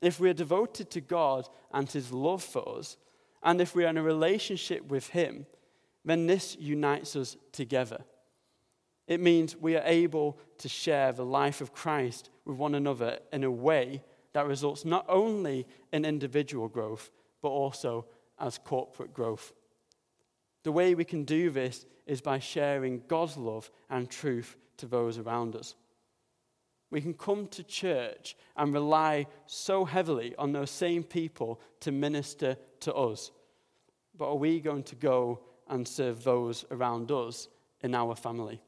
if 0.02 0.20
we 0.20 0.30
are 0.30 0.34
devoted 0.34 0.90
to 0.92 1.02
God 1.02 1.48
and 1.72 1.90
his 1.90 2.12
love 2.12 2.44
for 2.44 2.78
us, 2.78 2.98
and 3.44 3.62
if 3.62 3.76
we 3.76 3.86
are 3.86 3.90
in 3.90 3.98
a 3.98 4.04
relationship 4.04 4.88
with 4.90 5.08
Him, 5.10 5.46
then 6.04 6.26
this 6.26 6.58
unites 6.60 7.16
us 7.16 7.38
together. 7.52 8.04
It 9.08 9.22
means 9.22 9.56
we 9.56 9.76
are 9.76 9.84
able 9.86 10.40
to 10.58 10.68
share 10.68 11.12
the 11.12 11.26
life 11.26 11.62
of 11.62 11.74
Christ 11.74 12.30
with 12.44 12.58
one 12.58 12.76
another 12.76 13.20
in 13.32 13.44
a 13.44 13.52
way 13.52 14.04
that 14.34 14.48
results 14.48 14.84
not 14.84 15.06
only 15.08 15.66
in 15.94 16.06
individual 16.06 16.68
growth, 16.68 17.12
but 17.42 17.50
also 17.50 18.06
as 18.40 18.58
corporate 18.58 19.14
growth. 19.14 19.54
The 20.64 20.72
way 20.72 20.96
we 20.96 21.06
can 21.06 21.24
do 21.24 21.50
this 21.50 21.86
is 22.06 22.20
by 22.20 22.40
sharing 22.40 23.04
God's 23.08 23.38
love 23.38 23.70
and 23.90 24.10
truth 24.10 24.58
to 24.78 24.86
those 24.86 25.18
around 25.18 25.56
us. 25.56 25.76
We 26.90 27.02
can 27.02 27.14
come 27.14 27.48
to 27.48 27.64
church 27.64 28.38
and 28.56 28.74
rely 28.74 29.28
so 29.46 29.84
heavily 29.84 30.34
on 30.38 30.54
those 30.54 30.72
same 30.72 31.04
people 31.04 31.60
to 31.82 31.92
minister 31.92 32.58
to 32.82 32.94
us 32.94 33.32
but 34.18 34.30
are 34.30 34.36
we 34.36 34.60
going 34.60 34.84
to 34.84 34.96
go 34.96 35.42
and 35.68 35.88
serve 35.88 36.24
those 36.24 36.66
around 36.72 37.12
us 37.12 37.48
in 37.82 37.94
our 37.94 38.16
family 38.16 38.62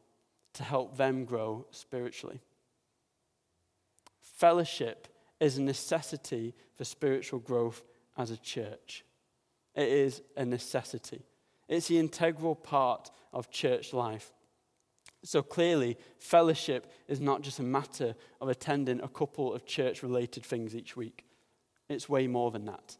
to 0.53 0.63
help 0.63 0.97
them 0.97 1.25
grow 1.25 1.65
spiritually? 1.71 2.39
Fellowship 4.21 5.07
is 5.39 5.57
a 5.57 5.61
necessity 5.61 6.53
for 6.75 6.83
spiritual 6.83 7.39
growth 7.39 7.83
as 8.17 8.31
a 8.31 8.37
church. 8.37 9.03
It 9.75 9.87
is 9.87 10.21
a 10.37 10.45
necessity. 10.45 11.23
It's 11.67 11.87
the 11.87 11.99
integral 11.99 12.55
part 12.55 13.11
of 13.33 13.49
church 13.49 13.93
life. 13.93 14.31
So 15.23 15.41
clearly, 15.41 15.97
fellowship 16.17 16.91
is 17.07 17.19
not 17.19 17.41
just 17.41 17.59
a 17.59 17.63
matter 17.63 18.15
of 18.39 18.47
attending 18.47 19.01
a 19.01 19.07
couple 19.07 19.53
of 19.53 19.65
church 19.65 20.01
related 20.01 20.45
things 20.45 20.75
each 20.75 20.95
week, 20.95 21.25
it's 21.89 22.07
way 22.07 22.27
more 22.27 22.51
than 22.51 22.65
that. 22.65 22.97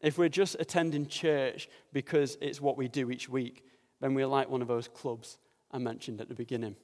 If 0.00 0.18
we're 0.18 0.28
just 0.28 0.56
attending 0.58 1.06
church 1.06 1.68
because 1.92 2.36
it's 2.40 2.60
what 2.60 2.76
we 2.76 2.88
do 2.88 3.10
each 3.10 3.28
week, 3.28 3.64
then 4.00 4.14
we're 4.14 4.26
like 4.26 4.50
one 4.50 4.62
of 4.62 4.68
those 4.68 4.88
clubs 4.88 5.38
I 5.70 5.78
mentioned 5.78 6.20
at 6.20 6.28
the 6.28 6.34
beginning. 6.34 6.76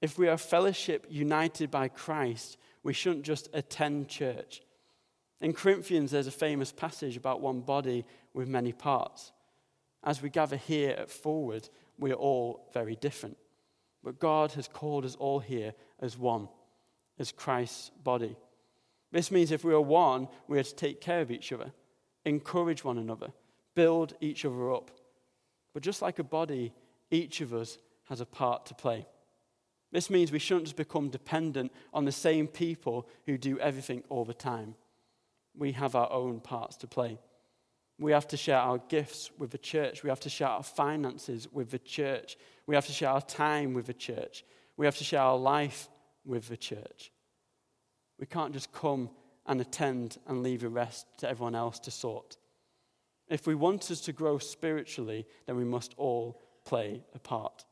If 0.00 0.18
we 0.18 0.28
are 0.28 0.36
fellowship 0.36 1.06
united 1.08 1.70
by 1.70 1.88
Christ, 1.88 2.58
we 2.82 2.92
shouldn't 2.92 3.24
just 3.24 3.48
attend 3.52 4.08
church. 4.08 4.62
In 5.40 5.52
Corinthians, 5.52 6.10
there's 6.10 6.26
a 6.26 6.32
famous 6.32 6.72
passage 6.72 7.16
about 7.16 7.40
one 7.40 7.60
body 7.60 8.04
with 8.32 8.48
many 8.48 8.72
parts. 8.72 9.32
As 10.04 10.22
we 10.22 10.30
gather 10.30 10.56
here 10.56 10.90
at 10.90 11.10
Forward, 11.10 11.68
we 11.98 12.12
are 12.12 12.14
all 12.14 12.68
very 12.72 12.96
different. 12.96 13.36
But 14.02 14.20
God 14.20 14.52
has 14.52 14.68
called 14.68 15.04
us 15.04 15.16
all 15.16 15.40
here 15.40 15.74
as 16.00 16.16
one, 16.16 16.48
as 17.18 17.32
Christ's 17.32 17.90
body. 18.02 18.36
This 19.12 19.30
means 19.30 19.50
if 19.50 19.64
we 19.64 19.72
are 19.72 19.80
one, 19.80 20.28
we 20.48 20.58
are 20.58 20.62
to 20.62 20.74
take 20.74 21.00
care 21.00 21.20
of 21.20 21.30
each 21.30 21.52
other 21.52 21.72
encourage 22.26 22.84
one 22.84 22.98
another, 22.98 23.32
build 23.74 24.14
each 24.20 24.44
other 24.44 24.74
up. 24.74 24.90
But 25.72 25.82
just 25.82 26.02
like 26.02 26.18
a 26.18 26.24
body, 26.24 26.74
each 27.10 27.40
of 27.40 27.54
us 27.54 27.78
has 28.08 28.20
a 28.20 28.26
part 28.26 28.66
to 28.66 28.74
play. 28.74 29.06
This 29.92 30.10
means 30.10 30.32
we 30.32 30.40
shouldn't 30.40 30.66
just 30.66 30.76
become 30.76 31.08
dependent 31.08 31.72
on 31.94 32.04
the 32.04 32.12
same 32.12 32.48
people 32.48 33.08
who 33.24 33.38
do 33.38 33.58
everything 33.60 34.02
all 34.08 34.24
the 34.24 34.34
time. 34.34 34.74
We 35.56 35.72
have 35.72 35.94
our 35.94 36.10
own 36.12 36.40
parts 36.40 36.76
to 36.78 36.86
play. 36.86 37.18
We 37.98 38.12
have 38.12 38.28
to 38.28 38.36
share 38.36 38.58
our 38.58 38.78
gifts 38.78 39.30
with 39.38 39.50
the 39.50 39.58
church. 39.58 40.02
We 40.02 40.10
have 40.10 40.20
to 40.20 40.28
share 40.28 40.48
our 40.48 40.62
finances 40.62 41.48
with 41.50 41.70
the 41.70 41.78
church. 41.78 42.36
We 42.66 42.74
have 42.74 42.86
to 42.86 42.92
share 42.92 43.10
our 43.10 43.22
time 43.22 43.72
with 43.72 43.86
the 43.86 43.94
church. 43.94 44.44
We 44.76 44.86
have 44.86 44.96
to 44.98 45.04
share 45.04 45.22
our 45.22 45.38
life 45.38 45.88
with 46.24 46.48
the 46.48 46.56
church. 46.56 47.10
We 48.18 48.26
can't 48.26 48.52
just 48.52 48.72
come 48.72 49.10
and 49.46 49.60
attend 49.60 50.18
and 50.26 50.42
leave 50.42 50.60
the 50.60 50.68
rest 50.68 51.06
to 51.18 51.28
everyone 51.28 51.54
else 51.54 51.78
to 51.80 51.90
sort. 51.90 52.36
If 53.28 53.46
we 53.46 53.54
want 53.54 53.90
us 53.90 54.00
to 54.02 54.12
grow 54.12 54.38
spiritually, 54.38 55.26
then 55.46 55.56
we 55.56 55.64
must 55.64 55.94
all 55.96 56.42
play 56.64 57.02
a 57.14 57.18
part. 57.18 57.64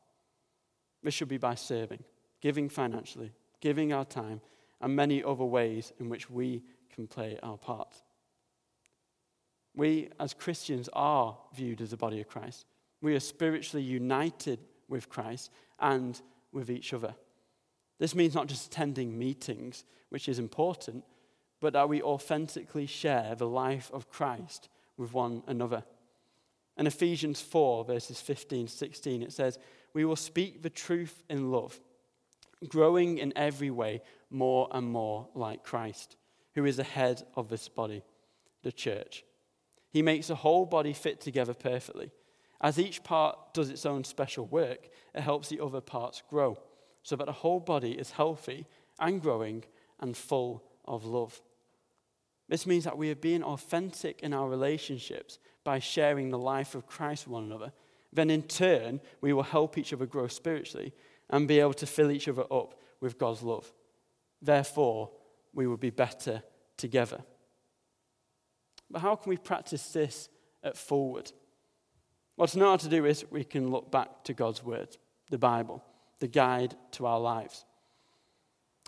This 1.03 1.13
should 1.13 1.27
be 1.27 1.37
by 1.37 1.55
serving, 1.55 2.03
giving 2.41 2.67
financially, 2.69 3.31
giving 3.61 3.93
our 3.93 4.05
time, 4.05 4.41
and 4.81 4.95
many 4.95 5.23
other 5.23 5.45
ways 5.45 5.93
in 5.99 6.09
which 6.09 6.29
we 6.29 6.63
can 6.93 7.07
play 7.07 7.37
our 7.43 7.57
part. 7.57 8.01
We, 9.75 10.09
as 10.19 10.33
Christians, 10.33 10.89
are 10.93 11.37
viewed 11.53 11.81
as 11.81 11.91
the 11.91 11.97
body 11.97 12.21
of 12.21 12.27
Christ. 12.27 12.65
We 13.01 13.15
are 13.15 13.19
spiritually 13.19 13.83
united 13.83 14.59
with 14.87 15.09
Christ 15.09 15.51
and 15.79 16.19
with 16.51 16.69
each 16.69 16.93
other. 16.93 17.15
This 17.99 18.15
means 18.15 18.33
not 18.33 18.47
just 18.47 18.67
attending 18.67 19.17
meetings, 19.17 19.83
which 20.09 20.27
is 20.27 20.39
important, 20.39 21.03
but 21.59 21.73
that 21.73 21.89
we 21.89 22.01
authentically 22.01 22.85
share 22.85 23.35
the 23.35 23.47
life 23.47 23.89
of 23.93 24.09
Christ 24.09 24.69
with 24.97 25.13
one 25.13 25.43
another. 25.47 25.83
In 26.77 26.87
Ephesians 26.87 27.41
4, 27.41 27.85
verses 27.85 28.19
15 28.19 28.67
16, 28.67 29.23
it 29.23 29.31
says, 29.31 29.57
We 29.93 30.05
will 30.05 30.17
speak 30.17 30.61
the 30.61 30.69
truth 30.69 31.23
in 31.29 31.51
love, 31.51 31.79
growing 32.67 33.17
in 33.17 33.33
every 33.35 33.71
way 33.71 34.01
more 34.29 34.67
and 34.71 34.87
more 34.87 35.27
like 35.33 35.63
Christ, 35.63 36.17
who 36.53 36.65
is 36.65 36.77
the 36.77 36.83
head 36.83 37.23
of 37.35 37.47
this 37.47 37.69
body, 37.69 38.03
the 38.63 38.71
church. 38.71 39.23
He 39.95 40.01
makes 40.01 40.27
the 40.27 40.35
whole 40.35 40.65
body 40.65 40.91
fit 40.91 41.21
together 41.21 41.53
perfectly. 41.53 42.11
As 42.59 42.77
each 42.77 43.01
part 43.01 43.53
does 43.53 43.69
its 43.69 43.85
own 43.85 44.03
special 44.03 44.45
work, 44.45 44.89
it 45.13 45.21
helps 45.21 45.47
the 45.47 45.61
other 45.63 45.79
parts 45.79 46.21
grow, 46.29 46.57
so 47.01 47.15
that 47.15 47.27
the 47.27 47.31
whole 47.31 47.61
body 47.61 47.93
is 47.93 48.11
healthy 48.11 48.67
and 48.99 49.21
growing 49.21 49.63
and 50.01 50.17
full 50.17 50.65
of 50.83 51.05
love. 51.05 51.41
This 52.49 52.65
means 52.67 52.83
that 52.83 52.97
we 52.97 53.09
are 53.09 53.15
being 53.15 53.41
authentic 53.41 54.21
in 54.21 54.33
our 54.33 54.49
relationships 54.49 55.39
by 55.63 55.79
sharing 55.79 56.29
the 56.29 56.37
life 56.37 56.75
of 56.75 56.87
Christ 56.87 57.25
with 57.25 57.31
one 57.31 57.45
another. 57.45 57.71
Then, 58.11 58.29
in 58.29 58.43
turn, 58.43 58.99
we 59.21 59.31
will 59.31 59.43
help 59.43 59.77
each 59.77 59.93
other 59.93 60.05
grow 60.05 60.27
spiritually 60.27 60.91
and 61.29 61.47
be 61.47 61.61
able 61.61 61.73
to 61.75 61.87
fill 61.87 62.11
each 62.11 62.27
other 62.27 62.43
up 62.51 62.81
with 62.99 63.17
God's 63.17 63.43
love. 63.43 63.71
Therefore, 64.41 65.11
we 65.53 65.67
will 65.67 65.77
be 65.77 65.89
better 65.89 66.43
together. 66.75 67.23
But 68.89 69.01
how 69.01 69.15
can 69.15 69.29
we 69.29 69.37
practice 69.37 69.91
this 69.91 70.29
at 70.63 70.77
Forward? 70.77 71.31
What 72.35 72.49
to 72.49 72.77
to 72.77 72.89
do 72.89 73.05
is 73.05 73.25
we 73.31 73.43
can 73.43 73.71
look 73.71 73.91
back 73.91 74.23
to 74.25 74.33
God's 74.33 74.63
Word, 74.63 74.97
the 75.29 75.37
Bible, 75.37 75.83
the 76.19 76.27
guide 76.27 76.75
to 76.91 77.05
our 77.05 77.19
lives. 77.19 77.65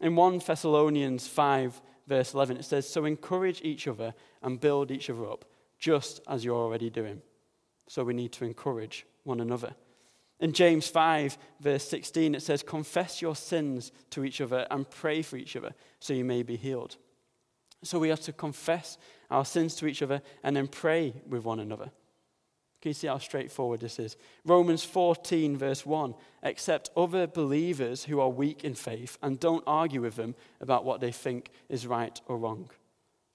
In 0.01 0.15
1 0.15 0.39
Thessalonians 0.45 1.27
5, 1.27 1.81
verse 2.07 2.33
11, 2.33 2.57
it 2.57 2.65
says, 2.65 2.87
So 2.87 3.05
encourage 3.05 3.61
each 3.63 3.87
other 3.87 4.13
and 4.41 4.59
build 4.59 4.91
each 4.91 5.09
other 5.09 5.29
up, 5.29 5.45
just 5.79 6.19
as 6.27 6.43
you're 6.43 6.55
already 6.55 6.89
doing. 6.89 7.21
So 7.87 8.03
we 8.03 8.13
need 8.13 8.33
to 8.33 8.45
encourage 8.45 9.05
one 9.23 9.39
another. 9.39 9.73
In 10.39 10.53
James 10.53 10.87
5, 10.87 11.37
verse 11.61 11.87
16, 11.87 12.35
it 12.35 12.43
says, 12.43 12.61
Confess 12.61 13.21
your 13.21 13.35
sins 13.35 13.91
to 14.11 14.23
each 14.23 14.39
other 14.39 14.67
and 14.69 14.89
pray 14.89 15.21
for 15.21 15.37
each 15.37 15.55
other 15.55 15.73
so 15.99 16.13
you 16.13 16.25
may 16.25 16.43
be 16.43 16.57
healed. 16.57 16.97
So 17.83 17.99
we 17.99 18.09
have 18.09 18.21
to 18.21 18.33
confess 18.33 18.97
our 19.29 19.45
sins 19.45 19.75
to 19.75 19.87
each 19.87 20.01
other 20.01 20.21
and 20.43 20.55
then 20.55 20.67
pray 20.67 21.13
with 21.27 21.43
one 21.43 21.59
another. 21.59 21.91
Can 22.81 22.89
you 22.89 22.93
see 22.93 23.07
how 23.07 23.17
straightforward 23.17 23.79
this 23.79 23.99
is? 23.99 24.17
Romans 24.45 24.83
14, 24.83 25.57
verse 25.57 25.85
1 25.85 26.13
accept 26.43 26.91
other 26.95 27.27
believers 27.27 28.05
who 28.05 28.19
are 28.19 28.29
weak 28.29 28.63
in 28.63 28.75
faith 28.75 29.17
and 29.21 29.39
don't 29.39 29.63
argue 29.65 30.01
with 30.01 30.15
them 30.15 30.35
about 30.61 30.85
what 30.85 31.01
they 31.01 31.11
think 31.11 31.49
is 31.69 31.87
right 31.87 32.21
or 32.27 32.37
wrong. 32.37 32.69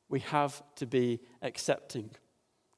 We 0.09 0.21
have 0.21 0.63
to 0.77 0.87
be 0.87 1.21
accepting. 1.43 2.11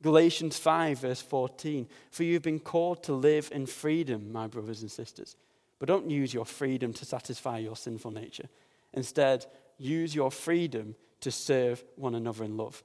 Galatians 0.02 0.58
5, 0.58 1.00
verse 1.00 1.20
14 1.20 1.86
For 2.10 2.24
you've 2.24 2.42
been 2.42 2.60
called 2.60 3.02
to 3.04 3.12
live 3.12 3.50
in 3.52 3.66
freedom, 3.66 4.32
my 4.32 4.46
brothers 4.46 4.82
and 4.82 4.90
sisters. 4.90 5.36
But 5.78 5.88
don't 5.88 6.10
use 6.10 6.32
your 6.32 6.46
freedom 6.46 6.92
to 6.94 7.04
satisfy 7.04 7.58
your 7.58 7.76
sinful 7.76 8.10
nature. 8.10 8.48
Instead, 8.94 9.46
use 9.76 10.14
your 10.14 10.30
freedom 10.30 10.94
to 11.24 11.30
serve 11.30 11.82
one 11.96 12.14
another 12.14 12.44
in 12.44 12.56
love. 12.56 12.84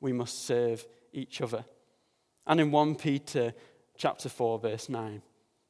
We 0.00 0.12
must 0.12 0.46
serve 0.46 0.86
each 1.12 1.40
other. 1.40 1.64
And 2.46 2.60
in 2.60 2.70
1 2.70 2.94
Peter 2.94 3.52
chapter 3.96 4.28
4 4.28 4.60
verse 4.60 4.88
9, 4.88 5.20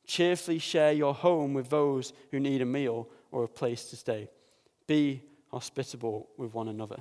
cheerfully 0.06 0.58
share 0.58 0.92
your 0.92 1.14
home 1.14 1.54
with 1.54 1.70
those 1.70 2.12
who 2.30 2.40
need 2.40 2.60
a 2.60 2.66
meal 2.66 3.08
or 3.32 3.44
a 3.44 3.48
place 3.48 3.86
to 3.86 3.96
stay. 3.96 4.28
Be 4.86 5.22
hospitable 5.50 6.28
with 6.36 6.52
one 6.52 6.68
another. 6.68 7.00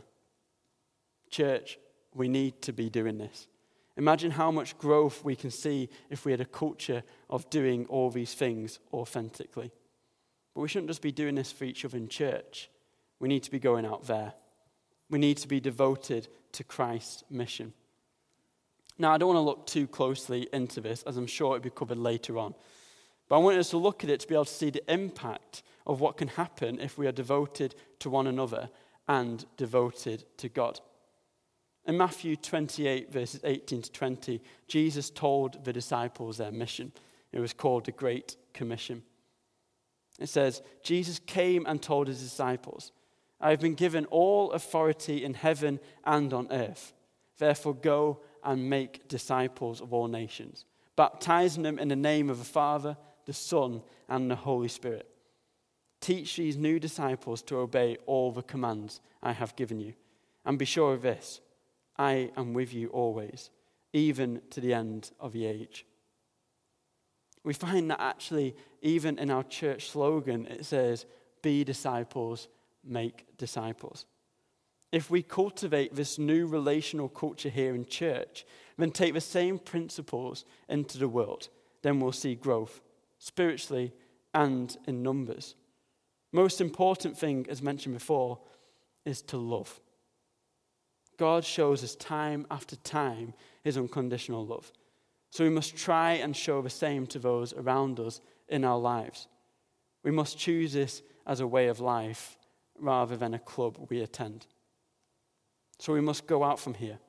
Church, 1.30 1.78
we 2.13 2.30
need 2.30 2.62
to 2.62 2.72
be 2.72 2.89
doing 2.89 3.18
this. 3.18 3.48
Imagine 3.98 4.32
how 4.32 4.52
much 4.52 4.78
growth 4.78 5.22
we 5.24 5.36
can 5.36 5.52
see 5.52 5.89
if 6.10 6.24
we 6.24 6.32
had 6.32 6.42
a 6.42 6.46
culture 6.46 7.04
of 7.30 7.50
doing 7.50 7.86
all 7.88 8.10
these 8.10 8.34
things 8.34 8.80
authentically. 8.94 9.72
But 10.56 10.62
we 10.62 10.70
shouldn't 10.70 10.89
just 10.89 11.02
be 11.02 11.12
doing 11.12 11.36
this 11.36 11.52
for 11.52 11.66
each 11.66 11.84
other 11.84 11.98
in 11.98 12.08
church. 12.08 12.70
We 13.20 13.28
need 13.28 13.44
to 13.44 13.52
be 13.52 13.60
going 13.60 13.86
out 13.86 14.06
there. 14.08 14.34
We 15.10 15.20
need 15.20 15.38
to 15.38 15.48
be 15.48 15.60
devoted 15.60 16.28
to 16.54 16.63
Christ's 16.63 17.24
mission. 17.30 17.74
Now, 18.98 19.13
I 19.13 19.18
don't 19.18 19.34
want 19.34 19.38
to 19.38 19.42
look 19.42 19.66
too 19.66 19.88
closely 19.88 20.48
into 20.54 20.80
this, 20.80 21.04
as 21.04 21.18
I'm 21.18 21.28
sure 21.28 21.56
it'll 21.56 21.63
be 21.63 21.70
covered 21.70 21.98
later 21.98 22.38
on. 22.38 22.54
But 23.28 23.38
I 23.38 23.39
want 23.39 23.58
us 23.58 23.70
to 23.72 23.78
look 23.78 24.04
at 24.04 24.10
it 24.10 24.20
to 24.22 24.28
be 24.28 24.36
able 24.36 24.46
to 24.46 24.54
see 24.54 24.70
the 24.70 24.92
impact 24.92 25.63
of 25.88 26.00
what 26.00 26.18
can 26.18 26.28
happen 26.28 26.80
if 26.80 26.98
we 26.98 27.08
are 27.08 27.12
devoted 27.12 27.76
to 28.00 28.10
one 28.10 28.28
another 28.28 28.70
and 29.08 29.46
devoted 29.58 30.26
to 30.38 30.50
God. 30.50 30.80
In 31.86 31.98
Matthew 31.98 32.36
28, 32.36 33.12
verses 33.12 33.42
18 33.44 33.82
to 33.82 33.92
20, 33.92 34.42
Jesus 34.68 35.10
told 35.10 35.66
the 35.66 35.74
disciples 35.74 36.38
their 36.38 36.52
mission. 36.52 36.94
It 37.32 37.39
was 37.39 37.52
called 37.52 37.86
the 37.86 37.92
Great 37.92 38.38
Commission. 38.54 39.04
It 40.20 40.30
says, 40.30 40.62
Jesus 40.84 41.20
came 41.20 41.66
and 41.66 41.82
told 41.82 42.08
his 42.08 42.22
disciples, 42.22 42.92
I 43.44 43.50
have 43.50 43.60
been 43.60 43.76
given 43.76 44.06
all 44.06 44.54
authority 44.54 45.26
in 45.26 45.34
heaven 45.34 45.82
and 46.06 46.32
on 46.32 46.48
earth. 46.50 46.94
Therefore, 47.38 47.76
go 47.76 48.22
and 48.42 48.70
make 48.70 49.10
disciples 49.10 49.82
of 49.82 49.94
all 49.94 50.08
nations, 50.08 50.64
baptizing 50.96 51.64
them 51.64 51.78
in 51.78 51.90
the 51.90 51.96
name 51.98 52.30
of 52.30 52.40
the 52.40 52.46
Father, 52.46 52.96
the 53.26 53.34
Son, 53.34 53.82
and 54.08 54.32
the 54.32 54.36
Holy 54.36 54.70
Spirit. 54.70 55.10
Teach 56.00 56.38
these 56.38 56.56
new 56.56 56.80
disciples 56.80 57.42
to 57.44 57.58
obey 57.58 57.98
all 58.06 58.32
the 58.32 58.42
commands 58.42 59.02
I 59.22 59.34
have 59.34 59.58
given 59.58 59.82
you. 59.82 59.94
And 60.46 60.58
be 60.58 60.66
sure 60.66 60.94
of 60.94 61.02
this 61.02 61.42
I 61.98 62.32
am 62.38 62.54
with 62.54 62.74
you 62.74 62.88
always, 62.90 63.50
even 63.92 64.42
to 64.52 64.62
the 64.62 64.74
end 64.74 65.12
of 65.20 65.34
the 65.34 65.46
age. 65.46 65.86
We 67.44 67.54
find 67.54 67.92
that 67.92 68.00
actually, 68.00 68.56
even 68.82 69.20
in 69.20 69.30
our 69.30 69.44
church 69.44 69.90
slogan, 69.90 70.48
it 70.48 70.66
says, 70.66 71.06
Be 71.42 71.66
disciples, 71.66 72.48
make 72.84 73.26
disciples 73.38 74.06
if 74.93 75.10
we 75.10 75.24
cultivate 75.24 75.96
this 75.96 76.19
new 76.19 76.46
relational 76.46 77.10
culture 77.10 77.50
here 77.50 77.74
in 77.74 77.84
church, 77.84 78.46
then 78.78 78.91
take 78.91 79.15
the 79.15 79.22
same 79.22 79.58
principles 79.58 80.46
into 80.69 81.00
the 81.00 81.08
world, 81.08 81.50
then 81.82 82.00
we'll 82.00 82.12
see 82.12 82.36
growth 82.36 82.80
spiritually 83.17 83.91
and 84.36 84.78
in 84.86 85.02
numbers. 85.02 85.56
Most 86.32 86.62
important 86.62 87.17
thing, 87.17 87.48
as 87.50 87.63
mentioned 87.63 87.96
before, 87.96 88.38
is 89.04 89.24
to 89.24 89.38
love. 89.38 89.82
God 91.17 91.43
shows 91.43 91.84
us 91.84 91.96
time 91.96 92.46
after 92.52 92.76
time 92.76 93.34
his 93.63 93.78
unconditional 93.78 94.46
love. 94.46 94.72
So 95.32 95.43
we 95.43 95.50
must 95.50 95.76
try 95.76 96.13
and 96.13 96.38
show 96.38 96.62
the 96.62 96.69
same 96.69 97.08
to 97.08 97.17
those 97.17 97.52
around 97.54 98.00
us 98.00 98.22
in 98.48 98.63
our 98.63 98.78
lives. 98.78 99.28
We 100.04 100.12
must 100.12 100.38
choose 100.38 100.74
this 100.74 101.02
as 101.26 101.39
a 101.39 101.48
way 101.48 101.67
of 101.67 101.80
life 101.80 102.38
rather 102.84 103.17
than 103.17 103.34
a 103.34 103.39
club 103.39 103.78
we 103.89 104.02
attend. 104.02 104.46
So 105.80 105.93
we 105.93 106.02
must 106.02 106.28
go 106.28 106.43
out 106.43 106.60
from 106.60 106.76
here, 106.76 107.00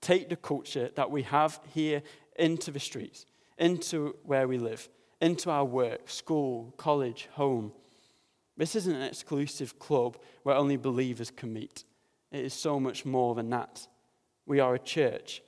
take 0.00 0.28
the 0.28 0.36
culture 0.36 0.90
that 0.94 1.10
we 1.10 1.22
have 1.22 1.60
here 1.74 2.02
into 2.36 2.70
the 2.70 2.80
streets, 2.80 3.26
into 3.58 4.16
where 4.22 4.46
we 4.46 4.58
live, 4.58 4.88
into 5.20 5.50
our 5.50 5.64
work, 5.64 6.08
school, 6.08 6.74
college, 6.76 7.28
home. 7.32 7.72
This 8.56 8.76
isn't 8.76 8.94
an 8.94 9.02
exclusive 9.02 9.78
club 9.78 10.18
where 10.42 10.56
only 10.56 10.76
believers 10.76 11.30
can 11.30 11.52
meet. 11.52 11.84
It 12.30 12.44
is 12.44 12.54
so 12.54 12.78
much 12.78 13.04
more 13.04 13.34
than 13.34 13.50
that. 13.50 13.86
We 14.46 14.60
are 14.60 14.74
a 14.74 14.78
church 14.78 15.42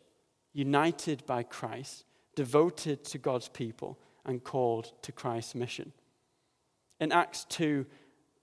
united 0.53 1.27
by 1.27 1.42
Christ, 1.42 2.05
devoted 2.37 3.05
to 3.05 3.18
God's 3.18 3.49
people, 3.49 3.99
and 4.25 4.42
called 4.42 4.92
to 5.03 5.12
Christ's 5.12 5.55
mission. 5.55 5.92
In 7.01 7.12
Acts 7.12 7.44
2, 7.47 7.85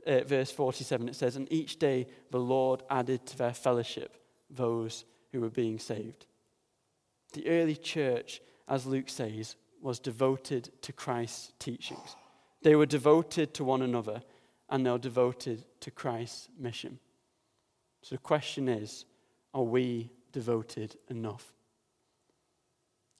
uh, 0.06 0.22
verse 0.24 0.52
47, 0.52 1.10
it 1.10 1.16
says, 1.16 1.36
And 1.36 1.52
each 1.52 1.80
day 1.80 2.08
the 2.32 2.40
Lord 2.40 2.84
added 2.90 3.26
to 3.28 3.38
their 3.38 3.54
fellowship 3.54 4.18
those 4.50 5.06
who 5.32 5.42
were 5.42 5.50
being 5.50 5.80
saved. 5.80 6.26
The 7.34 7.48
early 7.48 7.76
church, 7.76 8.42
as 8.68 8.86
Luke 8.86 9.10
says, 9.10 9.56
was 9.82 10.00
devoted 10.00 10.70
to 10.82 10.94
Christ's 10.94 11.54
teachings. 11.60 12.16
They 12.62 12.76
were 12.76 12.86
devoted 12.86 13.54
to 13.56 13.64
one 13.64 13.82
another 13.82 14.22
and 14.70 14.86
they 14.86 14.92
were 14.92 14.98
devoted 14.98 15.66
to 15.82 15.92
Christ's 15.92 16.50
mission. 16.58 17.00
So 18.02 18.16
the 18.16 18.22
question 18.22 18.68
is 18.68 19.06
are 19.54 19.64
we 19.64 20.12
devoted 20.32 20.96
enough? 21.10 21.54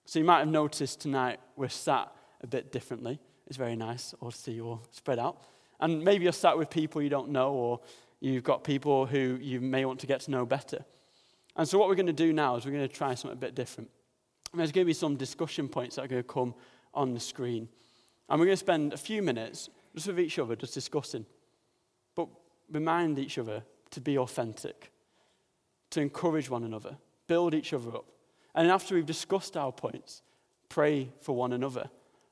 So 0.04 0.18
you 0.18 0.24
might 0.24 0.40
have 0.40 0.48
noticed 0.48 1.00
tonight 1.00 1.40
we're 1.56 1.68
sat 1.68 2.12
a 2.42 2.46
bit 2.46 2.72
differently. 2.72 3.20
It's 3.46 3.56
very 3.56 3.76
nice 3.76 4.14
to 4.20 4.30
see 4.32 4.52
you 4.52 4.66
all 4.66 4.82
spread 4.90 5.18
out. 5.18 5.42
And 5.82 6.04
maybe 6.04 6.22
you're 6.22 6.32
sat 6.32 6.56
with 6.56 6.70
people 6.70 7.02
you 7.02 7.08
don't 7.08 7.30
know, 7.30 7.52
or 7.52 7.80
you've 8.20 8.44
got 8.44 8.62
people 8.62 9.04
who 9.04 9.36
you 9.42 9.60
may 9.60 9.84
want 9.84 9.98
to 10.00 10.06
get 10.06 10.20
to 10.20 10.30
know 10.30 10.46
better. 10.46 10.84
And 11.56 11.68
so, 11.68 11.76
what 11.76 11.88
we're 11.88 11.96
going 11.96 12.06
to 12.06 12.12
do 12.12 12.32
now 12.32 12.54
is 12.54 12.64
we're 12.64 12.70
going 12.70 12.88
to 12.88 12.94
try 12.94 13.14
something 13.16 13.36
a 13.36 13.40
bit 13.40 13.56
different. 13.56 13.90
And 14.52 14.60
there's 14.60 14.70
going 14.70 14.84
to 14.84 14.88
be 14.88 14.94
some 14.94 15.16
discussion 15.16 15.68
points 15.68 15.96
that 15.96 16.04
are 16.04 16.08
going 16.08 16.22
to 16.22 16.28
come 16.28 16.54
on 16.94 17.12
the 17.12 17.20
screen. 17.20 17.68
And 18.28 18.38
we're 18.38 18.46
going 18.46 18.56
to 18.56 18.64
spend 18.64 18.92
a 18.92 18.96
few 18.96 19.22
minutes 19.22 19.68
just 19.94 20.06
with 20.06 20.20
each 20.20 20.38
other, 20.38 20.54
just 20.54 20.72
discussing. 20.72 21.26
But 22.14 22.28
remind 22.70 23.18
each 23.18 23.36
other 23.36 23.64
to 23.90 24.00
be 24.00 24.16
authentic, 24.16 24.92
to 25.90 26.00
encourage 26.00 26.48
one 26.48 26.62
another, 26.62 26.96
build 27.26 27.54
each 27.54 27.72
other 27.72 27.90
up. 27.90 28.04
And 28.54 28.70
after 28.70 28.94
we've 28.94 29.04
discussed 29.04 29.56
our 29.56 29.72
points, 29.72 30.22
pray 30.68 31.10
for 31.20 31.34
one 31.34 31.52
another. 31.52 31.90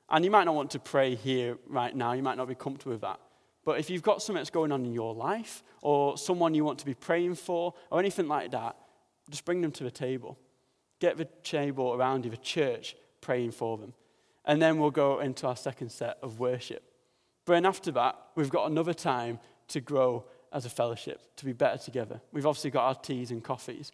And 0.09 0.23
you 0.23 0.31
might 0.31 0.45
not 0.45 0.55
want 0.55 0.71
to 0.71 0.79
pray 0.79 1.15
here 1.15 1.57
right 1.67 1.93
now, 1.93 2.13
you 2.13 2.23
might 2.23 2.37
not 2.37 2.47
be 2.47 2.55
comfortable 2.55 2.93
with 2.93 3.01
that. 3.01 3.19
But 3.63 3.79
if 3.79 3.89
you've 3.89 4.01
got 4.01 4.21
something 4.21 4.39
that's 4.39 4.49
going 4.49 4.71
on 4.71 4.85
in 4.85 4.93
your 4.93 5.13
life, 5.13 5.63
or 5.81 6.17
someone 6.17 6.53
you 6.53 6.63
want 6.63 6.79
to 6.79 6.85
be 6.85 6.93
praying 6.93 7.35
for, 7.35 7.73
or 7.89 7.99
anything 7.99 8.27
like 8.27 8.51
that, 8.51 8.75
just 9.29 9.45
bring 9.45 9.61
them 9.61 9.71
to 9.73 9.83
the 9.83 9.91
table. 9.91 10.37
Get 10.99 11.17
the 11.17 11.25
table 11.43 11.93
around 11.93 12.25
you, 12.25 12.31
the 12.31 12.37
church, 12.37 12.95
praying 13.21 13.51
for 13.51 13.77
them. 13.77 13.93
And 14.45 14.61
then 14.61 14.77
we'll 14.79 14.91
go 14.91 15.19
into 15.19 15.47
our 15.47 15.55
second 15.55 15.91
set 15.91 16.17
of 16.23 16.39
worship. 16.39 16.83
But 17.45 17.53
then 17.53 17.65
after 17.65 17.91
that, 17.91 18.17
we've 18.35 18.49
got 18.49 18.69
another 18.69 18.93
time 18.93 19.39
to 19.69 19.81
grow 19.81 20.25
as 20.51 20.65
a 20.65 20.69
fellowship, 20.69 21.21
to 21.37 21.45
be 21.45 21.53
better 21.53 21.77
together. 21.77 22.19
We've 22.31 22.45
obviously 22.45 22.71
got 22.71 22.85
our 22.85 22.95
teas 22.95 23.31
and 23.31 23.43
coffees. 23.43 23.91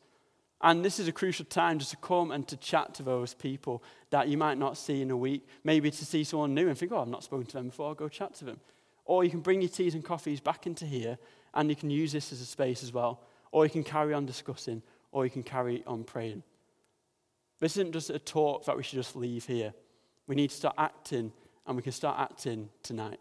And 0.62 0.84
this 0.84 1.00
is 1.00 1.08
a 1.08 1.12
crucial 1.12 1.46
time 1.46 1.78
just 1.78 1.92
to 1.92 1.98
come 1.98 2.32
and 2.32 2.48
to 2.48 2.58
chat 2.58 2.96
to 2.96 3.04
those 3.04 3.34
people 3.36 3.84
that 4.10 4.28
you 4.28 4.38
might 4.38 4.58
not 4.58 4.76
see 4.76 5.02
in 5.02 5.12
a 5.12 5.18
week. 5.18 5.48
Maybe 5.64 5.92
to 5.92 6.06
see 6.06 6.24
someone 6.24 6.56
new 6.56 6.68
and 6.68 6.78
think, 6.78 6.92
oh, 6.92 7.02
I've 7.02 7.08
not 7.08 7.24
spoken 7.24 7.46
to 7.48 7.54
them 7.58 7.68
before, 7.68 7.90
I'll 7.90 7.94
go 7.94 8.10
chat 8.10 8.34
to 8.36 8.46
them. 8.46 8.60
Or 9.08 9.24
you 9.24 9.32
can 9.32 9.40
bring 9.40 9.62
your 9.62 9.70
teas 9.70 9.96
and 9.96 10.04
coffees 10.04 10.40
back 10.40 10.68
into 10.68 10.86
here 10.86 11.18
and 11.54 11.70
you 11.70 11.76
can 11.76 11.90
use 11.90 12.12
this 12.12 12.32
as 12.32 12.42
a 12.42 12.46
space 12.46 12.84
as 12.84 12.94
well. 12.94 13.22
Or 13.52 13.66
you 13.66 13.72
can 13.72 13.84
carry 13.84 14.14
on 14.14 14.26
discussing, 14.26 14.84
or 15.12 15.26
you 15.26 15.32
can 15.32 15.42
carry 15.42 15.84
on 15.88 16.04
praying. 16.04 16.44
This 17.60 17.78
isn't 17.78 17.94
just 17.94 18.10
a 18.10 18.20
talk 18.20 18.66
that 18.66 18.78
we 18.78 18.84
should 18.84 18.98
just 18.98 19.16
leave 19.16 19.46
here. 19.46 19.74
We 20.28 20.36
need 20.36 20.50
to 20.50 20.56
start 20.56 20.76
acting, 20.78 21.32
and 21.66 21.76
we 21.76 21.82
can 21.82 21.94
start 21.94 22.20
acting 22.20 22.70
tonight. 22.84 23.20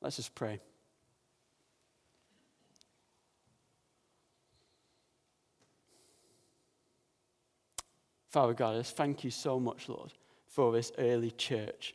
Let's 0.00 0.16
just 0.16 0.34
pray. 0.34 0.60
Father 8.28 8.54
God, 8.54 8.76
I 8.76 8.78
just 8.78 8.96
thank 8.96 9.24
you 9.24 9.30
so 9.30 9.58
much, 9.58 9.88
Lord, 9.88 10.12
for 10.46 10.72
this 10.72 10.92
early 10.98 11.32
church. 11.32 11.94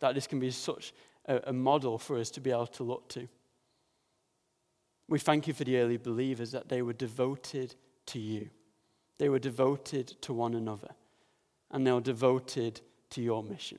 That 0.00 0.14
this 0.14 0.26
can 0.26 0.40
be 0.40 0.50
such 0.50 0.92
a, 1.28 1.40
a 1.46 1.52
model 1.52 1.98
for 1.98 2.18
us 2.18 2.30
to 2.30 2.40
be 2.40 2.50
able 2.50 2.66
to 2.66 2.82
look 2.82 3.08
to. 3.10 3.28
We 5.08 5.18
thank 5.18 5.46
you 5.46 5.54
for 5.54 5.64
the 5.64 5.78
early 5.78 5.96
believers 5.96 6.50
that 6.52 6.68
they 6.68 6.82
were 6.82 6.92
devoted 6.92 7.74
to 8.06 8.18
you. 8.18 8.50
They 9.18 9.28
were 9.28 9.38
devoted 9.38 10.08
to 10.22 10.32
one 10.32 10.54
another. 10.54 10.90
And 11.70 11.86
they 11.86 11.92
were 11.92 12.00
devoted 12.00 12.80
to 13.10 13.22
your 13.22 13.42
mission. 13.42 13.78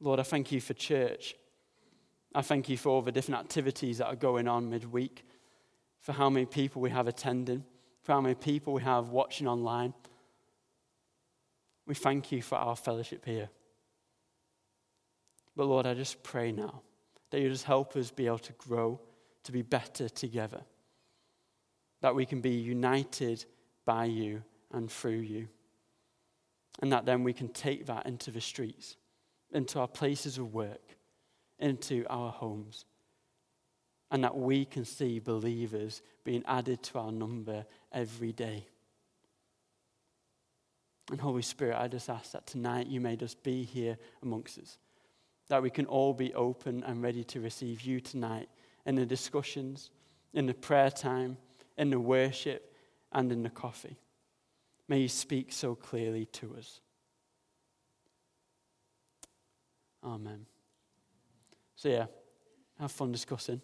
Lord, 0.00 0.18
I 0.18 0.24
thank 0.24 0.50
you 0.50 0.60
for 0.60 0.74
church. 0.74 1.34
I 2.34 2.42
thank 2.42 2.68
you 2.68 2.76
for 2.76 2.88
all 2.88 3.02
the 3.02 3.12
different 3.12 3.40
activities 3.40 3.98
that 3.98 4.06
are 4.06 4.16
going 4.16 4.48
on 4.48 4.70
midweek, 4.70 5.24
for 6.00 6.12
how 6.12 6.30
many 6.30 6.46
people 6.46 6.82
we 6.82 6.90
have 6.90 7.06
attending, 7.06 7.64
for 8.02 8.12
how 8.12 8.20
many 8.20 8.34
people 8.34 8.72
we 8.72 8.82
have 8.82 9.10
watching 9.10 9.46
online. 9.46 9.94
We 11.86 11.94
thank 11.94 12.32
you 12.32 12.42
for 12.42 12.56
our 12.56 12.74
fellowship 12.74 13.24
here. 13.24 13.48
But 15.56 15.66
Lord, 15.66 15.86
I 15.86 15.94
just 15.94 16.22
pray 16.22 16.52
now 16.52 16.82
that 17.30 17.40
you 17.40 17.48
just 17.48 17.64
help 17.64 17.96
us 17.96 18.10
be 18.10 18.26
able 18.26 18.38
to 18.38 18.52
grow, 18.54 19.00
to 19.44 19.52
be 19.52 19.62
better 19.62 20.08
together, 20.08 20.62
that 22.00 22.14
we 22.14 22.26
can 22.26 22.40
be 22.40 22.50
united 22.50 23.44
by 23.84 24.04
you 24.04 24.42
and 24.72 24.90
through 24.90 25.20
you. 25.20 25.48
And 26.80 26.92
that 26.92 27.04
then 27.04 27.22
we 27.22 27.32
can 27.32 27.48
take 27.48 27.86
that 27.86 28.06
into 28.06 28.30
the 28.30 28.40
streets, 28.40 28.96
into 29.52 29.78
our 29.78 29.88
places 29.88 30.38
of 30.38 30.54
work, 30.54 30.96
into 31.58 32.04
our 32.08 32.32
homes. 32.32 32.86
And 34.10 34.24
that 34.24 34.36
we 34.36 34.64
can 34.64 34.84
see 34.84 35.18
believers 35.20 36.02
being 36.24 36.42
added 36.46 36.82
to 36.84 36.98
our 36.98 37.12
number 37.12 37.64
every 37.92 38.32
day. 38.32 38.66
And 41.10 41.20
Holy 41.20 41.42
Spirit, 41.42 41.78
I 41.78 41.88
just 41.88 42.08
ask 42.08 42.32
that 42.32 42.46
tonight 42.46 42.86
you 42.86 43.00
may 43.00 43.16
just 43.16 43.42
be 43.42 43.64
here 43.64 43.98
amongst 44.22 44.58
us. 44.58 44.78
That 45.52 45.62
we 45.62 45.68
can 45.68 45.84
all 45.84 46.14
be 46.14 46.32
open 46.32 46.82
and 46.82 47.02
ready 47.02 47.24
to 47.24 47.38
receive 47.38 47.82
you 47.82 48.00
tonight 48.00 48.48
in 48.86 48.94
the 48.94 49.04
discussions, 49.04 49.90
in 50.32 50.46
the 50.46 50.54
prayer 50.54 50.90
time, 50.90 51.36
in 51.76 51.90
the 51.90 52.00
worship, 52.00 52.74
and 53.12 53.30
in 53.30 53.42
the 53.42 53.50
coffee. 53.50 53.98
May 54.88 55.00
you 55.00 55.08
speak 55.08 55.52
so 55.52 55.74
clearly 55.74 56.24
to 56.24 56.56
us. 56.56 56.80
Amen. 60.02 60.46
So, 61.76 61.90
yeah, 61.90 62.06
have 62.80 62.90
fun 62.90 63.12
discussing. 63.12 63.60